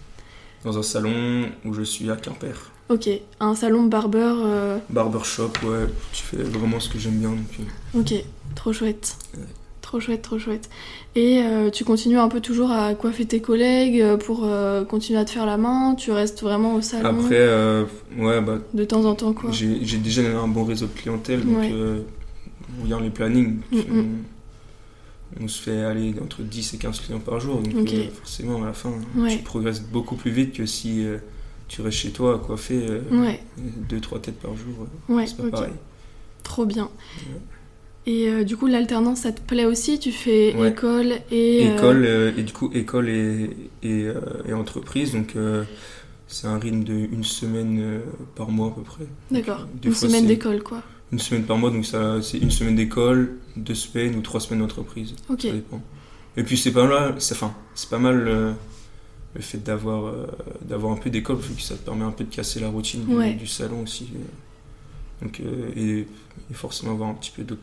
Dans 0.64 0.78
un 0.78 0.84
salon 0.84 1.50
où 1.66 1.74
je 1.74 1.82
suis 1.82 2.12
à 2.12 2.16
Quimper. 2.16 2.72
Ok, 2.89 3.08
un 3.39 3.53
salon 3.53 3.84
barber. 3.84 4.34
Euh... 4.43 4.79
Barbershop, 4.89 5.51
ouais, 5.63 5.86
tu 6.12 6.24
fais 6.24 6.41
vraiment 6.41 6.79
ce 6.79 6.89
que 6.89 6.98
j'aime 6.98 7.19
bien. 7.19 7.29
Donc... 7.29 7.67
Ok, 7.93 8.13
trop 8.55 8.74
chouette 8.74 9.15
Trop 9.81 10.00
chouette, 10.00 10.24
trop 10.24 10.39
chouette. 10.39 10.69
Et 11.15 11.41
euh, 11.43 11.69
tu 11.69 11.84
continues 11.84 12.17
un 12.17 12.29
peu 12.29 12.41
toujours 12.41 12.72
à 12.72 12.96
coiffer 12.96 13.25
tes 13.25 13.41
collègues 13.41 14.01
euh, 14.01 14.17
pour 14.17 14.41
euh, 14.43 14.84
continuer 14.86 15.19
à 15.19 15.25
te 15.25 15.31
faire 15.31 15.46
la 15.46 15.58
main? 15.58 15.96
Tu 15.96 16.12
restes 16.12 16.41
vraiment 16.41 16.75
au 16.75 16.81
salon? 16.81 17.10
Après, 17.10 17.48
ouais, 18.17 18.41
bah. 18.41 18.58
De 18.74 18.84
temps 18.86 19.05
en 19.05 19.13
temps, 19.13 19.34
quoi. 19.34 19.51
J'ai 19.51 19.98
déjà 19.98 20.22
un 20.22 20.48
bon 20.48 20.63
réseau 20.63 20.88
de 20.88 21.00
clientèle, 21.00 21.46
donc 21.46 21.58
on 22.79 22.84
regarde 22.84 23.03
les 23.03 23.10
plannings. 23.10 23.58
Mm, 23.72 23.77
mm. 23.77 24.24
On, 25.41 25.48
se 25.48 25.62
fait 25.62 25.84
aller 25.84 26.15
entre 26.24 26.41
10 26.41 26.74
et 26.74 26.77
15 26.77 27.00
clients 27.01 27.19
par 27.19 27.39
jour, 27.39 27.62
donc 27.62 27.88
forcément, 28.15 28.63
à 28.63 28.65
la 28.65 28.74
fin, 28.74 28.93
tu 29.29 29.38
progresses 29.39 29.81
beaucoup 29.81 30.15
plus 30.15 30.31
vite 30.31 30.53
que 30.53 30.65
si 30.65 31.05
tu 31.70 31.82
restes 31.82 31.98
chez 31.98 32.12
toi 32.12 32.36
à 32.36 32.38
coiffer 32.40 32.86
2-3 33.90 34.22
têtes 34.22 34.40
par 34.40 34.52
jour. 34.58 34.88
c'est 35.26 35.38
pas 35.38 35.50
pareil. 35.50 35.74
Trop 36.44 36.66
bien. 36.66 36.90
Et 38.06 38.28
euh, 38.28 38.44
du 38.44 38.58
coup, 38.58 38.66
l'alternance, 38.66 39.20
ça 39.20 39.32
te 39.32 39.42
plaît 39.42 39.66
aussi? 39.66 40.00
Tu 40.00 40.12
fais 40.12 40.50
école 40.68 41.14
et... 41.32 41.68
Euh, 41.68 41.76
école, 41.76 42.06
euh, 42.06 42.32
et 42.38 42.44
du 42.44 42.54
coup, 42.54 42.72
école 42.74 43.08
et, 43.08 43.50
et, 43.84 44.08
et 44.48 44.54
entreprise. 44.54 45.14
Donc, 45.14 45.36
c'est 46.28 46.48
un 46.48 46.58
rythme 46.58 46.84
de 46.84 46.94
une 46.94 47.24
semaine 47.24 48.02
par 48.36 48.50
mois 48.50 48.68
à 48.68 48.72
peu 48.72 48.82
près. 48.82 49.06
D'accord. 49.32 49.68
Une 49.84 49.94
semaine 49.94 50.26
d'école, 50.26 50.64
quoi. 50.64 50.82
Une 51.12 51.20
semaine 51.20 51.44
par 51.44 51.58
mois, 51.58 51.72
donc 51.72 51.86
ça, 51.86 52.22
c'est 52.22 52.38
une 52.38 52.52
semaine 52.52 52.76
d'école, 52.76 53.38
deux 53.56 53.76
semaines 53.76 54.16
ou 54.16 54.22
trois 54.22 54.40
semaines 54.40 54.60
d'entreprise. 54.60 55.16
Ok. 55.30 55.42
Ça 55.42 55.52
dépend. 55.52 55.82
Et 56.38 56.44
puis, 56.44 56.58
c'est 56.58 56.72
pas 56.72 56.88
mal, 56.88 57.16
c'est, 57.20 57.36
enfin, 57.36 57.54
c'est 57.76 57.90
pas 57.90 58.00
mal 58.00 58.56
le 59.36 59.41
fait 59.41 59.59
d'avoir, 59.59 60.13
d'avoir 60.62 60.93
un 60.93 60.98
peu 60.98 61.09
d'école, 61.09 61.38
parce 61.38 61.50
que 61.50 61.62
ça 61.62 61.75
te 61.75 61.86
permet 61.86 62.03
un 62.03 62.12
peu 62.12 62.24
de 62.24 62.33
casser 62.33 62.59
la 62.59 62.69
routine 62.69 63.05
du, 63.38 63.48
salon 63.48 63.83
aussi. 63.83 64.09
Donc, 65.21 65.41
et 65.75 66.07
et 66.50 66.53
forcément 66.53 66.93
avoir 66.93 67.09
un 67.09 67.13
petit 67.13 67.31
peu 67.31 67.43
d'autres 67.43 67.62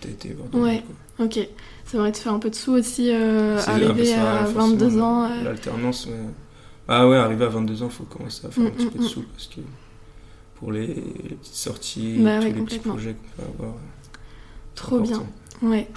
tête 0.00 0.26
et 0.26 0.34
voir 0.34 0.62
Ouais, 0.62 0.82
ok. 1.18 1.48
Ça 1.86 1.98
va 1.98 2.12
te 2.12 2.18
faire 2.18 2.34
un 2.34 2.38
peu 2.38 2.50
de 2.50 2.54
sous 2.54 2.72
aussi, 2.72 3.10
euh, 3.10 3.58
arriver 3.66 4.14
à 4.14 4.44
22 4.44 5.00
ans. 5.00 5.24
Euh. 5.24 5.44
L'alternance, 5.44 6.06
ouais. 6.06 6.12
Ah 6.88 7.08
ouais, 7.08 7.16
arriver 7.16 7.44
à 7.44 7.48
22 7.48 7.82
ans, 7.82 7.86
il 7.86 7.92
faut 7.92 8.04
commencer 8.04 8.46
à 8.46 8.50
faire 8.50 8.64
un 8.64 8.68
mm, 8.68 8.72
petit 8.72 8.86
mm, 8.86 8.90
peu 8.90 8.98
de 8.98 9.04
mm. 9.04 9.08
sous 9.08 9.22
parce 9.22 9.46
que 9.46 9.60
pour 10.56 10.72
les, 10.72 10.86
petites 10.86 11.54
sorties, 11.54 12.18
bah 12.18 12.38
tous 12.38 12.46
les 12.46 12.52
petits 12.52 12.78
projets 12.78 13.14
qu'on 13.14 13.42
peut 13.42 13.48
avoir. 13.48 13.74
Trop 14.78 15.00
bien. 15.00 15.22
Ouais. 15.60 15.88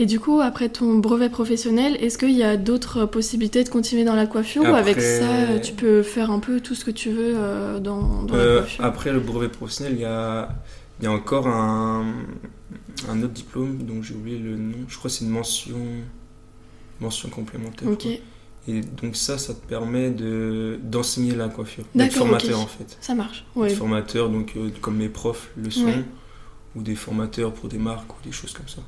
Et 0.00 0.06
du 0.06 0.18
coup, 0.18 0.40
après 0.40 0.68
ton 0.68 0.98
brevet 0.98 1.28
professionnel, 1.28 1.96
est-ce 2.00 2.18
qu'il 2.18 2.32
y 2.32 2.42
a 2.42 2.56
d'autres 2.56 3.06
possibilités 3.06 3.62
de 3.62 3.68
continuer 3.68 4.02
dans 4.04 4.16
la 4.16 4.26
coiffure 4.26 4.64
ou 4.64 4.74
avec 4.74 5.00
ça, 5.00 5.60
tu 5.62 5.72
peux 5.72 6.02
faire 6.02 6.30
un 6.32 6.40
peu 6.40 6.60
tout 6.60 6.74
ce 6.74 6.84
que 6.84 6.90
tu 6.90 7.10
veux 7.10 7.34
euh, 7.36 7.78
dans, 7.78 8.22
dans 8.24 8.36
la 8.36 8.58
coiffure? 8.58 8.84
Après 8.84 9.12
le 9.12 9.20
brevet 9.20 9.48
professionnel, 9.48 9.92
il 9.94 10.00
y 10.00 10.04
a 10.04 10.48
il 11.00 11.04
y 11.04 11.08
a 11.08 11.12
encore 11.12 11.48
un, 11.48 12.04
un 13.08 13.22
autre 13.22 13.32
diplôme 13.32 13.78
dont 13.82 14.02
j'ai 14.02 14.14
oublié 14.14 14.38
le 14.38 14.56
nom. 14.56 14.78
Je 14.88 14.96
crois 14.96 15.10
que 15.10 15.16
c'est 15.16 15.24
une 15.24 15.30
mention, 15.30 15.76
mention 17.00 17.28
complémentaire. 17.28 17.88
Et 18.66 18.80
donc 18.80 19.14
ça, 19.14 19.36
ça 19.38 19.54
te 19.54 19.66
permet 19.66 20.10
de 20.10 20.78
d'enseigner 20.82 21.34
la 21.34 21.48
coiffure. 21.48 21.84
D'être 21.94 22.14
formateur 22.14 22.58
en 22.60 22.66
fait. 22.66 22.96
Ça 23.00 23.14
marche. 23.14 23.44
Formateur, 23.76 24.30
donc 24.30 24.54
euh, 24.56 24.70
comme 24.80 24.96
mes 24.96 25.08
profs 25.08 25.50
le 25.56 25.70
sont, 25.70 26.02
ou 26.76 26.82
des 26.82 26.94
formateurs 26.94 27.52
pour 27.52 27.68
des 27.68 27.78
marques 27.78 28.12
ou 28.12 28.22
des 28.24 28.32
choses 28.32 28.52
comme 28.52 28.68
ça. 28.68 28.80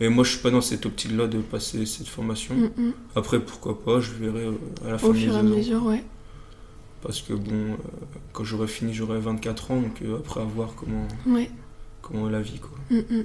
Mais 0.00 0.08
moi, 0.08 0.24
je 0.24 0.30
suis 0.30 0.40
pas 0.40 0.50
dans 0.50 0.60
cette 0.60 0.86
optique-là 0.86 1.28
de 1.28 1.38
passer 1.38 1.86
cette 1.86 2.08
formation. 2.08 2.54
Mm, 2.54 2.70
mm. 2.76 2.92
Après, 3.14 3.40
pourquoi 3.40 3.82
pas, 3.82 4.00
je 4.00 4.10
verrai 4.12 4.46
euh, 4.46 4.52
à 4.86 4.90
la 4.90 4.98
fin 4.98 5.06
Au 5.08 5.14
fur 5.14 5.34
et 5.34 5.38
à 5.38 5.42
mesure, 5.42 5.84
ouais 5.86 6.02
parce 7.04 7.20
que 7.20 7.34
bon, 7.34 7.52
euh, 7.52 7.76
quand 8.32 8.44
j'aurai 8.44 8.66
fini, 8.66 8.94
j'aurai 8.94 9.20
24 9.20 9.70
ans, 9.70 9.80
donc 9.80 10.00
euh, 10.02 10.16
après, 10.18 10.40
à 10.40 10.44
voir 10.44 10.74
comment, 10.74 11.06
comment 12.00 12.28
la 12.30 12.40
vie. 12.40 12.58
Quoi. 12.58 12.70
Mm. 12.90 13.24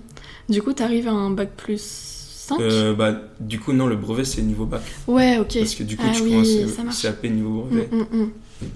Du 0.50 0.62
coup, 0.62 0.74
tu 0.74 0.84
arrives 0.84 1.08
à 1.08 1.14
un 1.14 1.32
bac 1.32 1.52
plus 1.56 1.82
5 1.82 2.60
euh, 2.60 2.94
bah, 2.94 3.16
Du 3.40 3.60
coup, 3.60 3.72
non, 3.72 3.88
le 3.88 3.96
brevet, 3.96 4.26
c'est 4.26 4.42
niveau 4.42 4.66
bac. 4.66 4.84
Ouais, 5.08 5.38
ok. 5.40 5.60
Parce 5.60 5.76
que 5.76 5.84
du 5.84 5.96
coup, 5.96 6.04
ah, 6.06 6.14
tu 6.14 6.24
oui, 6.24 6.32
commences 6.76 7.02
CAP 7.02 7.24
niveau 7.24 7.64
brevet. 7.64 7.90
Mm, 7.90 8.28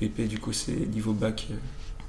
et 0.01 0.07
BP, 0.07 0.27
du 0.29 0.39
coup, 0.39 0.53
c'est 0.53 0.71
niveau 0.71 1.11
bac. 1.11 1.49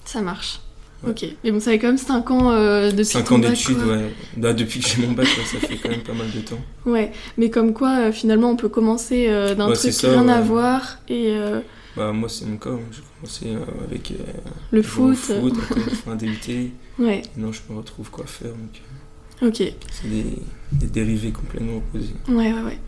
Ça 0.05 0.23
marche. 0.23 0.61
Ok, 1.09 1.27
mais 1.43 1.51
bon, 1.51 1.61
ça 1.61 1.71
fait 1.71 1.79
quand 1.79 1.89
même 1.89 1.99
5 1.99 2.31
ans 2.31 2.51
euh, 2.51 2.91
depuis 2.91 3.05
5 3.05 3.33
ans 3.33 3.39
d'études, 3.39 3.79
ouais. 3.79 4.13
Bah, 4.37 4.53
depuis 4.53 4.81
que 4.81 4.89
j'ai 4.89 5.07
mon 5.07 5.13
bac, 5.13 5.27
ça 5.27 5.59
fait 5.59 5.77
quand 5.77 5.91
même 5.91 6.03
pas 6.03 6.15
mal 6.15 6.31
de 6.31 6.41
temps. 6.41 6.61
Ouais, 6.87 7.13
mais 7.39 7.51
comme 7.51 7.73
quoi, 7.73 8.13
finalement, 8.13 8.51
on 8.51 8.57
peut 8.57 8.69
commencer 8.69 9.29
d'un 9.57 9.73
truc 9.73 9.93
qui 9.93 10.07
n'a 10.07 10.13
rien 10.13 10.29
à 10.29 10.41
voir 10.41 10.99
et 11.09 11.37
bah, 11.97 12.13
moi, 12.13 12.29
c'est 12.29 12.47
mon 12.47 12.57
cas. 12.57 12.71
Hein. 12.71 12.81
J'ai 12.91 13.03
commencé 13.21 13.47
euh, 13.47 13.85
avec 13.89 14.11
euh, 14.11 14.15
le 14.73 14.83
foot. 14.83 15.17
foot 15.17 15.55
après, 15.71 16.11
un 16.11 16.17
DUT. 16.17 16.73
Ouais. 16.99 17.23
non, 17.37 17.53
je 17.53 17.61
me 17.71 17.79
retrouve 17.79 18.11
quoi 18.11 18.27
faire. 18.27 18.51
Donc, 18.51 18.83
euh, 19.43 19.49
ok. 19.49 19.75
C'est 19.91 20.11
des, 20.11 20.25
des, 20.73 20.87
dérivés 20.87 21.31
complètement 21.31 21.77
opposés. 21.77 22.15
Ouais, 22.29 22.53
ouais, 22.53 22.63
ouais. 22.63 22.79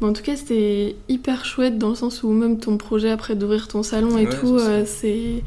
Bon, 0.00 0.08
en 0.08 0.12
tout 0.12 0.22
cas, 0.22 0.36
c'était 0.36 0.96
hyper 1.08 1.44
chouette 1.44 1.78
dans 1.78 1.90
le 1.90 1.94
sens 1.94 2.22
où 2.22 2.30
même 2.30 2.58
ton 2.58 2.76
projet 2.76 3.10
après 3.10 3.34
d'ouvrir 3.34 3.68
ton 3.68 3.82
salon 3.82 4.16
et 4.18 4.28
tout, 4.28 4.58
c'est. 4.84 5.42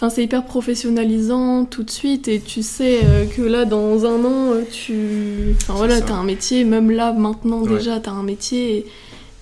Enfin, 0.00 0.10
c'est 0.10 0.22
hyper 0.22 0.44
professionnalisant 0.44 1.64
tout 1.64 1.82
de 1.82 1.90
suite 1.90 2.28
et 2.28 2.40
tu 2.40 2.62
sais 2.62 3.00
que 3.36 3.42
là, 3.42 3.64
dans 3.64 4.06
un 4.06 4.24
an, 4.24 4.52
tu. 4.70 5.56
Enfin 5.56 5.74
voilà, 5.74 6.00
t'as 6.00 6.14
un 6.14 6.22
métier, 6.22 6.62
même 6.62 6.92
là, 6.92 7.12
maintenant 7.12 7.62
déjà, 7.62 7.98
t'as 7.98 8.12
un 8.12 8.22
métier. 8.22 8.76
Et 8.76 8.86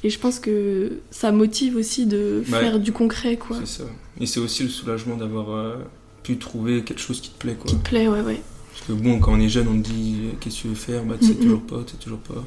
et 0.07 0.11
je 0.11 0.21
pense 0.21 0.39
que 0.39 1.01
ça 1.11 1.33
motive 1.33 1.75
aussi 1.75 2.07
de 2.07 2.41
faire 2.45 2.79
du 2.79 2.93
concret, 2.93 3.37
quoi. 3.37 3.57
C'est 3.59 3.83
ça. 3.83 3.85
Et 4.21 4.27
c'est 4.27 4.39
aussi 4.39 4.63
le 4.63 4.69
soulagement 4.69 5.17
d'avoir 5.17 5.51
euh, 5.51 5.75
pu 6.23 6.39
trouver 6.39 6.85
quelque 6.85 7.01
chose 7.01 7.21
qui 7.21 7.31
te 7.31 7.39
plaît, 7.39 7.57
quoi. 7.59 7.69
Qui 7.69 7.77
te 7.77 7.89
plaît, 7.89 8.07
ouais, 8.07 8.21
ouais. 8.21 8.41
Parce 8.71 8.87
que 8.87 8.93
bon, 8.93 9.19
quand 9.19 9.33
on 9.33 9.41
est 9.41 9.49
jeune, 9.49 9.67
on 9.67 9.83
te 9.83 9.89
dit 9.89 10.29
qu'est-ce 10.39 10.59
que 10.59 10.61
tu 10.63 10.69
veux 10.69 10.75
faire, 10.77 11.03
bah 11.03 11.17
tu 11.21 11.27
sais 11.27 11.35
toujours 11.35 11.63
pas, 11.63 11.83
tu 11.85 11.93
sais 11.93 11.99
toujours 11.99 12.21
pas. 12.21 12.45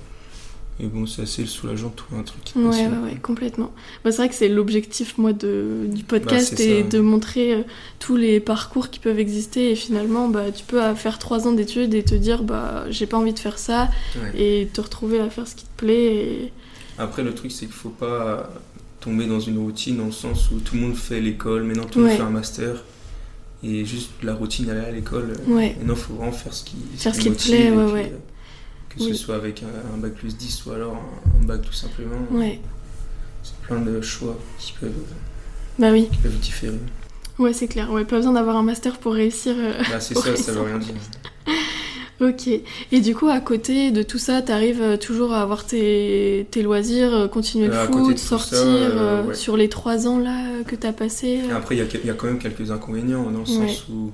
Et 0.82 0.88
bon, 0.88 1.06
c'est 1.06 1.24
assez 1.24 1.46
soulageant 1.46 1.90
de 1.90 1.96
trouver 1.96 2.22
un 2.22 2.24
truc 2.24 2.42
qui 2.44 2.58
Ouais, 2.58 2.66
ouais, 2.66 2.88
ouais, 3.04 3.16
complètement. 3.22 3.74
Bah, 4.04 4.12
c'est 4.12 4.18
vrai 4.18 4.30
que 4.30 4.36
c'est 4.36 4.48
l'objectif, 4.48 5.18
moi, 5.18 5.34
de, 5.34 5.88
du 5.88 6.04
podcast 6.04 6.56
bah, 6.58 6.64
et 6.64 6.84
de 6.84 7.00
montrer 7.00 7.54
euh, 7.54 7.62
tous 8.00 8.16
les 8.16 8.40
parcours 8.40 8.90
qui 8.90 9.00
peuvent 9.00 9.20
exister. 9.20 9.72
Et 9.72 9.76
finalement, 9.76 10.30
bah, 10.30 10.52
tu 10.52 10.64
peux 10.64 10.82
faire 10.96 11.20
trois 11.20 11.48
ans 11.48 11.52
d'études 11.52 11.94
et 11.94 12.04
te 12.04 12.16
dire, 12.16 12.44
bah, 12.44 12.86
j'ai 12.90 13.08
pas 13.08 13.18
envie 13.18 13.34
de 13.34 13.40
faire 13.40 13.60
ça. 13.60 13.90
Et 14.38 14.70
te 14.72 14.80
retrouver 14.80 15.20
à 15.20 15.30
faire 15.30 15.48
ce 15.48 15.56
qui 15.56 15.66
te 15.66 15.78
plaît. 15.78 16.16
Et 16.16 16.54
après, 16.98 17.24
le 17.24 17.34
truc, 17.34 17.52
c'est 17.52 17.66
qu'il 17.66 17.76
faut 17.76 17.90
pas 17.90 18.50
tomber 19.02 19.26
dans 19.26 19.40
une 19.40 19.58
routine 19.58 19.98
dans 19.98 20.06
le 20.06 20.12
sens 20.12 20.50
où 20.52 20.60
tout 20.60 20.76
le 20.76 20.82
monde 20.82 20.96
fait 20.96 21.22
l'école, 21.22 21.64
maintenant 21.64 21.86
tout 21.86 22.00
le 22.00 22.06
monde 22.06 22.16
fait 22.16 22.22
un 22.22 22.30
master. 22.30 22.84
Et 23.62 23.84
juste 23.84 24.12
la 24.24 24.34
routine 24.34 24.70
aller 24.70 24.80
à 24.80 24.92
l'école. 24.92 25.34
Ouais. 25.48 25.76
Maintenant, 25.80 25.96
il 25.96 26.00
faut 26.00 26.14
vraiment 26.14 26.32
faire 26.32 26.54
ce 26.54 26.64
qui, 26.64 26.78
faire 26.96 27.14
ce 27.14 27.20
qui 27.20 27.32
te 27.32 27.48
plaît, 27.48 27.72
ouais, 27.72 27.92
ouais. 27.92 28.14
Que 29.00 29.06
ce 29.06 29.14
soit 29.14 29.36
avec 29.36 29.64
un, 29.64 29.98
bac 29.98 30.14
plus 30.14 30.36
10 30.36 30.66
ou 30.66 30.72
alors 30.72 30.98
un, 31.42 31.46
bac 31.46 31.62
tout 31.62 31.74
simplement. 31.74 32.20
Ouais. 32.32 32.60
C'est 33.44 33.56
plein 33.62 33.80
de 33.80 34.02
choix 34.02 34.38
qui 34.58 34.74
peuvent, 34.80 34.92
bah 35.78 35.92
oui. 35.92 36.10
qui 36.12 36.18
peuvent 36.18 36.40
différer. 36.40 36.78
Ouais, 37.38 37.54
c'est 37.54 37.68
clair. 37.68 37.90
Ouais, 37.92 38.04
pas 38.04 38.18
besoin 38.18 38.34
d'avoir 38.34 38.58
un 38.58 38.64
master 38.64 38.98
pour 38.98 39.14
réussir. 39.14 39.56
Euh, 39.58 39.82
bah, 39.90 40.00
c'est 40.00 40.18
ça, 40.18 40.36
ça 40.36 40.52
veut 40.52 40.62
rien 40.62 40.78
dire. 40.78 40.94
Ok. 42.22 42.50
Et 42.92 43.00
du 43.00 43.16
coup, 43.16 43.30
à 43.30 43.40
côté 43.40 43.92
de 43.92 44.04
tout 44.04 44.18
ça, 44.18 44.42
tu 44.42 44.52
arrives 44.52 44.82
euh, 44.82 44.98
toujours 44.98 45.34
à 45.34 45.42
avoir 45.42 45.66
tes, 45.66 46.48
tes 46.52 46.62
loisirs, 46.62 47.14
euh, 47.14 47.28
continuer 47.28 47.68
le 47.68 47.74
foot, 47.74 48.18
sortir 48.18 48.60
euh, 48.62 49.34
sur 49.34 49.56
les 49.56 49.70
trois 49.70 50.06
ans 50.06 50.20
là 50.20 50.64
que 50.68 50.76
tu 50.76 50.86
as 50.86 50.92
passé 50.92 51.40
Après, 51.56 51.78
il 51.78 51.84
y, 51.84 52.08
y, 52.08 52.10
a 52.10 52.14
quand 52.14 52.28
même 52.28 52.40
quelques 52.40 52.72
inconvénients 52.72 53.30
dans 53.30 53.40
le 53.40 53.46
sens 53.46 53.88
où 53.88 54.12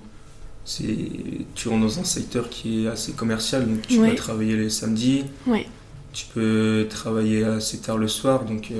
tu 0.65 1.67
rentres 1.67 1.81
dans 1.81 1.99
un 1.99 2.03
secteur 2.03 2.49
qui 2.49 2.85
est 2.85 2.87
assez 2.87 3.13
commercial, 3.13 3.67
donc 3.67 3.87
tu 3.87 3.99
peux 3.99 4.15
travailler 4.15 4.57
les 4.57 4.69
samedis. 4.69 5.23
Tu 6.13 6.25
peux 6.33 6.87
travailler 6.89 7.43
assez 7.43 7.79
tard 7.79 7.97
le 7.97 8.07
soir, 8.07 8.45
donc 8.45 8.71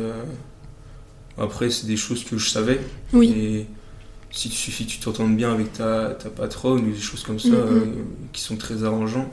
après, 1.38 1.70
c'est 1.70 1.88
des 1.88 1.98
choses 1.98 2.24
que 2.24 2.38
je 2.38 2.50
savais. 2.50 2.80
Oui. 3.14 3.30
Et 3.30 3.66
si 4.32 4.50
tu 4.50 4.56
suffit 4.56 4.86
tu 4.86 5.00
t'entendes 5.00 5.36
bien 5.36 5.52
avec 5.52 5.74
ta, 5.74 6.10
ta, 6.10 6.30
patronne 6.30 6.88
ou 6.88 6.92
des 6.92 7.00
choses 7.00 7.24
comme 7.24 7.40
ça 7.40 7.50
euh, 7.50 7.86
qui 8.34 8.42
sont 8.42 8.58
très 8.58 8.84
arrangeants, 8.84 9.32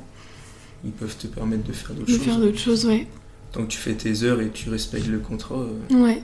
ils 0.85 0.93
peuvent 0.93 1.17
te 1.17 1.27
permettre 1.27 1.65
de 1.65 1.73
faire 1.73 1.95
d'autres 1.95 2.09
choses. 2.09 2.19
De 2.19 2.25
faire 2.25 2.39
d'autres 2.39 2.59
choses, 2.59 2.87
ouais. 2.87 3.07
Tant 3.53 3.63
que 3.63 3.69
tu 3.69 3.79
fais 3.79 3.95
tes 3.95 4.23
heures 4.23 4.41
et 4.41 4.51
tu 4.51 4.71
respectes 4.71 5.09
le 5.09 5.19
contrat. 5.19 5.57
Euh, 5.91 6.03
ouais. 6.03 6.23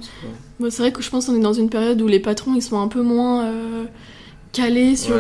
C'est 0.71 0.79
vrai 0.79 0.93
que 0.93 1.03
je 1.03 1.11
pense 1.11 1.27
qu'on 1.27 1.37
est 1.37 1.41
dans 1.41 1.53
une 1.53 1.71
période 1.71 2.01
où 2.01 2.07
les 2.07 2.21
patrons 2.21 2.55
ils 2.55 2.63
sont 2.63 2.81
un 2.81 2.89
peu 2.89 3.03
moins 3.03 3.53
euh, 4.49 4.53
calés 4.53 4.97
sur 4.97 5.15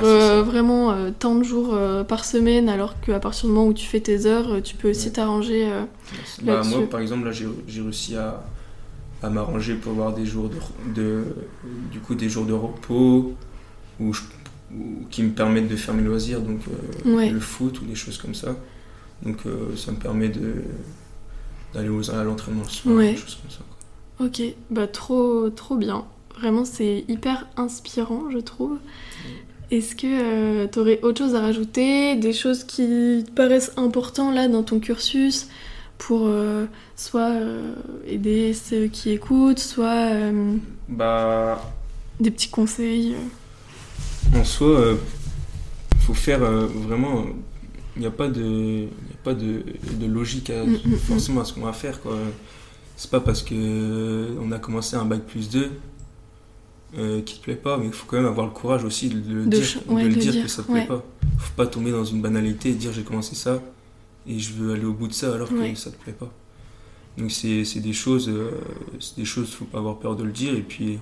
vraiment 0.44 0.94
tant 1.18 1.34
de 1.34 1.42
jours 1.44 1.76
par 2.08 2.24
semaine, 2.24 2.68
alors 2.68 3.00
qu'à 3.00 3.20
partir 3.20 3.48
du 3.48 3.54
moment 3.54 3.66
où 3.68 3.74
tu 3.74 3.86
fais 3.86 4.00
tes 4.00 4.26
heures, 4.26 4.62
tu 4.62 4.76
peux 4.76 4.90
aussi 4.90 5.12
t'arranger. 5.12 5.68
Bah, 6.42 6.62
moi, 6.64 6.88
par 6.88 7.00
exemple, 7.00 7.26
là 7.26 7.32
j'ai 7.32 7.80
réussi 7.80 8.16
à, 8.16 8.42
à 9.22 9.30
m'arranger 9.30 9.74
pour 9.74 9.92
avoir 9.92 10.14
des 10.14 10.26
jours 10.26 10.48
de, 10.48 10.56
de, 10.94 11.24
du 11.90 12.00
coup 12.00 12.14
des 12.14 12.28
jours 12.28 12.46
de 12.46 12.52
repos 12.52 13.34
qui 15.10 15.22
me 15.22 15.30
permettent 15.30 15.68
de 15.68 15.76
faire 15.76 15.94
mes 15.94 16.02
loisirs, 16.02 16.40
donc 16.40 16.60
euh, 16.68 17.28
le 17.30 17.40
foot 17.40 17.80
ou 17.80 17.84
des 17.84 17.94
choses 17.94 18.18
comme 18.18 18.34
ça. 18.34 18.54
Donc 19.22 19.38
euh, 19.46 19.74
ça 19.76 19.92
me 19.92 19.96
permet 19.96 20.28
de 20.28 20.62
d'aller 21.74 21.88
à 22.10 22.24
l'entraînement 22.24 22.62
le 22.62 22.68
soir, 22.68 22.96
des 22.98 23.16
choses 23.16 23.38
comme 23.42 23.50
ça. 23.50 23.60
Ok, 24.24 24.42
bah 24.70 24.86
trop 24.86 25.50
trop 25.50 25.76
bien. 25.76 26.04
Vraiment 26.38 26.64
c'est 26.64 27.04
hyper 27.08 27.46
inspirant 27.56 28.30
je 28.30 28.38
trouve. 28.38 28.78
Est-ce 29.70 29.94
que 29.94 30.06
euh, 30.06 30.66
tu 30.66 30.78
aurais 30.78 30.98
autre 31.02 31.18
chose 31.18 31.34
à 31.34 31.40
rajouter, 31.40 32.16
des 32.16 32.32
choses 32.32 32.64
qui 32.64 33.24
te 33.26 33.30
paraissent 33.32 33.72
importantes 33.76 34.34
là 34.34 34.48
dans 34.48 34.62
ton 34.62 34.80
cursus? 34.80 35.48
Pour 35.98 36.22
euh, 36.26 36.66
soit 36.96 37.32
euh, 37.32 37.74
aider 38.06 38.54
ceux 38.54 38.86
qui 38.86 39.10
écoutent, 39.10 39.58
soit 39.58 40.10
bah... 40.88 41.60
des 42.20 42.30
petits 42.30 42.50
conseils 42.50 43.16
En 44.34 44.44
soi, 44.44 44.96
il 45.92 46.00
faut 46.00 46.14
faire 46.14 46.40
vraiment. 46.40 47.26
Il 47.96 48.00
n'y 48.00 48.06
a 48.06 48.12
pas 48.12 48.28
de, 48.28 48.82
y 48.82 49.12
a 49.12 49.22
pas 49.24 49.34
de, 49.34 49.64
de 50.00 50.06
logique 50.06 50.50
à, 50.50 50.64
mm, 50.64 50.70
mm, 50.70 50.92
mm. 50.92 50.96
forcément 50.98 51.40
à 51.40 51.44
ce 51.44 51.52
qu'on 51.52 51.62
va 51.62 51.72
faire. 51.72 52.00
Quoi. 52.00 52.16
C'est 52.96 53.10
pas 53.10 53.20
parce 53.20 53.42
que 53.42 54.36
on 54.40 54.52
a 54.52 54.58
commencé 54.60 54.96
un 54.96 55.04
bac 55.04 55.22
plus 55.26 55.50
2 55.50 55.72
euh, 56.96 57.20
qui 57.20 57.38
te 57.38 57.42
plaît 57.42 57.54
pas, 57.54 57.76
mais 57.76 57.86
il 57.86 57.92
faut 57.92 58.06
quand 58.06 58.16
même 58.16 58.26
avoir 58.26 58.46
le 58.46 58.52
courage 58.52 58.84
aussi 58.84 59.08
de, 59.08 59.16
le 59.16 59.46
dire, 59.46 59.82
de 59.86 59.94
le 59.94 60.14
dire, 60.14 60.42
que 60.42 60.48
ça 60.48 60.62
te 60.62 60.72
plaît 60.72 60.86
pas. 60.86 61.04
Faut 61.38 61.54
pas 61.54 61.66
tomber 61.66 61.90
dans 61.90 62.04
une 62.04 62.22
banalité 62.22 62.70
et 62.70 62.72
dire 62.72 62.92
j'ai 62.92 63.02
commencé 63.02 63.34
ça 63.34 63.62
et 64.26 64.38
je 64.38 64.52
veux 64.54 64.72
aller 64.72 64.84
au 64.84 64.94
bout 64.94 65.08
de 65.08 65.12
ça 65.12 65.34
alors 65.34 65.48
que 65.48 65.74
ça 65.74 65.90
te 65.90 65.96
plaît 65.96 66.14
pas. 66.14 66.32
Donc 67.18 67.30
c'est 67.30 67.80
des 67.80 67.92
choses, 67.92 68.28
euh, 68.28 68.52
c'est 69.00 69.18
des 69.18 69.24
choses, 69.24 69.50
faut 69.50 69.64
pas 69.64 69.78
avoir 69.78 69.98
peur 69.98 70.16
de 70.16 70.24
le 70.24 70.30
dire 70.30 70.54
et 70.54 70.62
puis 70.62 70.98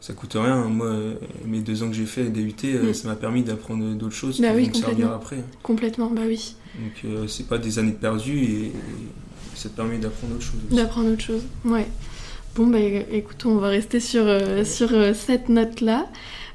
ça 0.00 0.14
coûte 0.14 0.32
rien. 0.34 0.64
Moi, 0.64 0.96
mes 1.44 1.60
deux 1.60 1.82
ans 1.82 1.88
que 1.88 1.94
j'ai 1.94 2.06
fait 2.06 2.24
DUT, 2.30 2.54
euh, 2.64 2.90
mm. 2.90 2.94
ça 2.94 3.08
m'a 3.08 3.16
permis 3.16 3.42
d'apprendre 3.42 3.94
d'autres 3.94 4.14
choses 4.14 4.40
bah 4.40 4.48
qui 4.54 4.64
vont 4.64 4.68
me 4.68 4.74
servir 4.74 5.12
après. 5.12 5.44
Complètement, 5.62 6.10
bah 6.10 6.22
oui. 6.26 6.56
Donc 6.74 7.04
euh, 7.04 7.26
c'est 7.28 7.46
pas 7.46 7.58
des 7.58 7.78
années 7.78 7.92
perdues 7.92 8.42
et, 8.42 8.64
et 8.66 8.72
ça 9.54 9.68
te 9.68 9.76
permet 9.76 9.98
d'apprendre 9.98 10.34
autre 10.34 10.44
chose. 10.44 10.60
D'apprendre 10.70 11.12
autre 11.12 11.22
chose, 11.22 11.42
ouais. 11.66 11.86
Bon, 12.56 12.66
bah 12.66 12.80
écoute, 12.80 13.46
on 13.46 13.56
va 13.56 13.68
rester 13.68 14.00
sur, 14.00 14.24
euh, 14.26 14.64
sur 14.64 14.92
euh, 14.92 15.14
cette 15.14 15.48
note-là. 15.48 16.06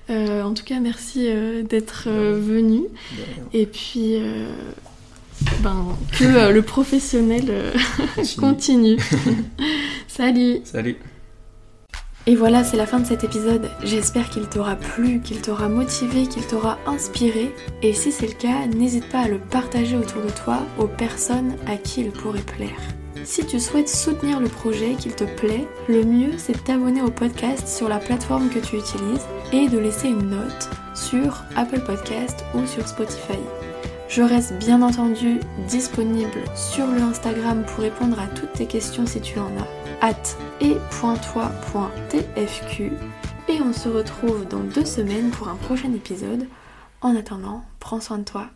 Euh, 0.10 0.44
en 0.44 0.54
tout 0.54 0.66
cas, 0.66 0.80
merci 0.80 1.28
d'être 1.68 2.10
venu. 2.10 2.84
Et 3.54 3.66
puis, 3.66 4.18
ben, 5.62 5.98
que 6.20 6.52
le 6.52 6.62
professionnel 6.62 7.74
continue. 8.38 8.98
Salut 10.08 10.62
Salut 10.64 10.98
et 12.28 12.36
voilà, 12.36 12.64
c'est 12.64 12.76
la 12.76 12.88
fin 12.88 13.00
de 13.00 13.06
cet 13.06 13.24
épisode. 13.24 13.70
J'espère 13.84 14.32
qu'il 14.32 14.50
t'aura 14.50 14.76
plu, 14.76 15.22
qu'il 15.22 15.42
t'aura 15.42 15.70
motivé, 15.70 16.26
qu'il 16.26 16.42
t'aura 16.42 16.80
inspiré. 16.88 17.54
Et 17.84 17.94
si 17.94 18.12
c'est 18.12 18.26
le 18.26 18.34
cas, 18.34 18.66
n'hésite 18.66 19.08
pas 19.10 19.20
à 19.20 19.28
le 19.28 19.38
partager 19.38 19.96
autour 19.96 20.24
de 20.24 20.32
toi 20.32 20.64
aux 20.80 20.88
personnes 20.88 21.56
à 21.68 21.78
qui 21.78 22.02
il 22.02 22.10
pourrait 22.10 22.40
plaire. 22.40 22.82
Si 23.26 23.44
tu 23.44 23.60
souhaites 23.60 23.90
soutenir 23.90 24.40
le 24.40 24.48
projet, 24.48 24.94
qu'il 24.94 25.16
te 25.16 25.24
plaît, 25.24 25.68
le 25.90 26.04
mieux 26.04 26.38
c'est 26.38 26.54
de 26.54 26.60
t'abonner 26.60 27.02
au 27.02 27.10
podcast 27.10 27.68
sur 27.68 27.90
la 27.90 27.98
plateforme 27.98 28.50
que 28.50 28.60
tu 28.60 28.78
utilises 28.78 29.26
et 29.52 29.68
de 29.68 29.80
laisser 29.80 30.10
une 30.10 30.30
note 30.30 30.70
sur 30.94 31.44
Apple 31.56 31.82
Podcast 31.82 32.46
ou 32.54 32.68
sur 32.68 32.88
Spotify. 32.88 33.40
Je 34.10 34.22
reste 34.22 34.54
bien 34.60 34.84
entendu 34.84 35.40
disponible 35.68 36.44
sur 36.56 36.86
le 36.86 37.02
Instagram 37.02 37.66
pour 37.66 37.80
répondre 37.80 38.20
à 38.20 38.28
toutes 38.28 38.54
tes 38.54 38.68
questions 38.68 39.08
si 39.08 39.20
tu 39.20 39.40
en 39.40 39.50
as. 39.58 40.08
At 40.08 40.38
et 40.62 40.78
on 43.62 43.74
se 43.74 43.90
retrouve 43.90 44.48
dans 44.48 44.60
deux 44.60 44.86
semaines 44.86 45.32
pour 45.32 45.48
un 45.48 45.56
prochain 45.56 45.92
épisode. 45.94 46.48
En 47.02 47.16
attendant, 47.16 47.64
prends 47.80 48.02
soin 48.02 48.20
de 48.20 48.24
toi. 48.24 48.50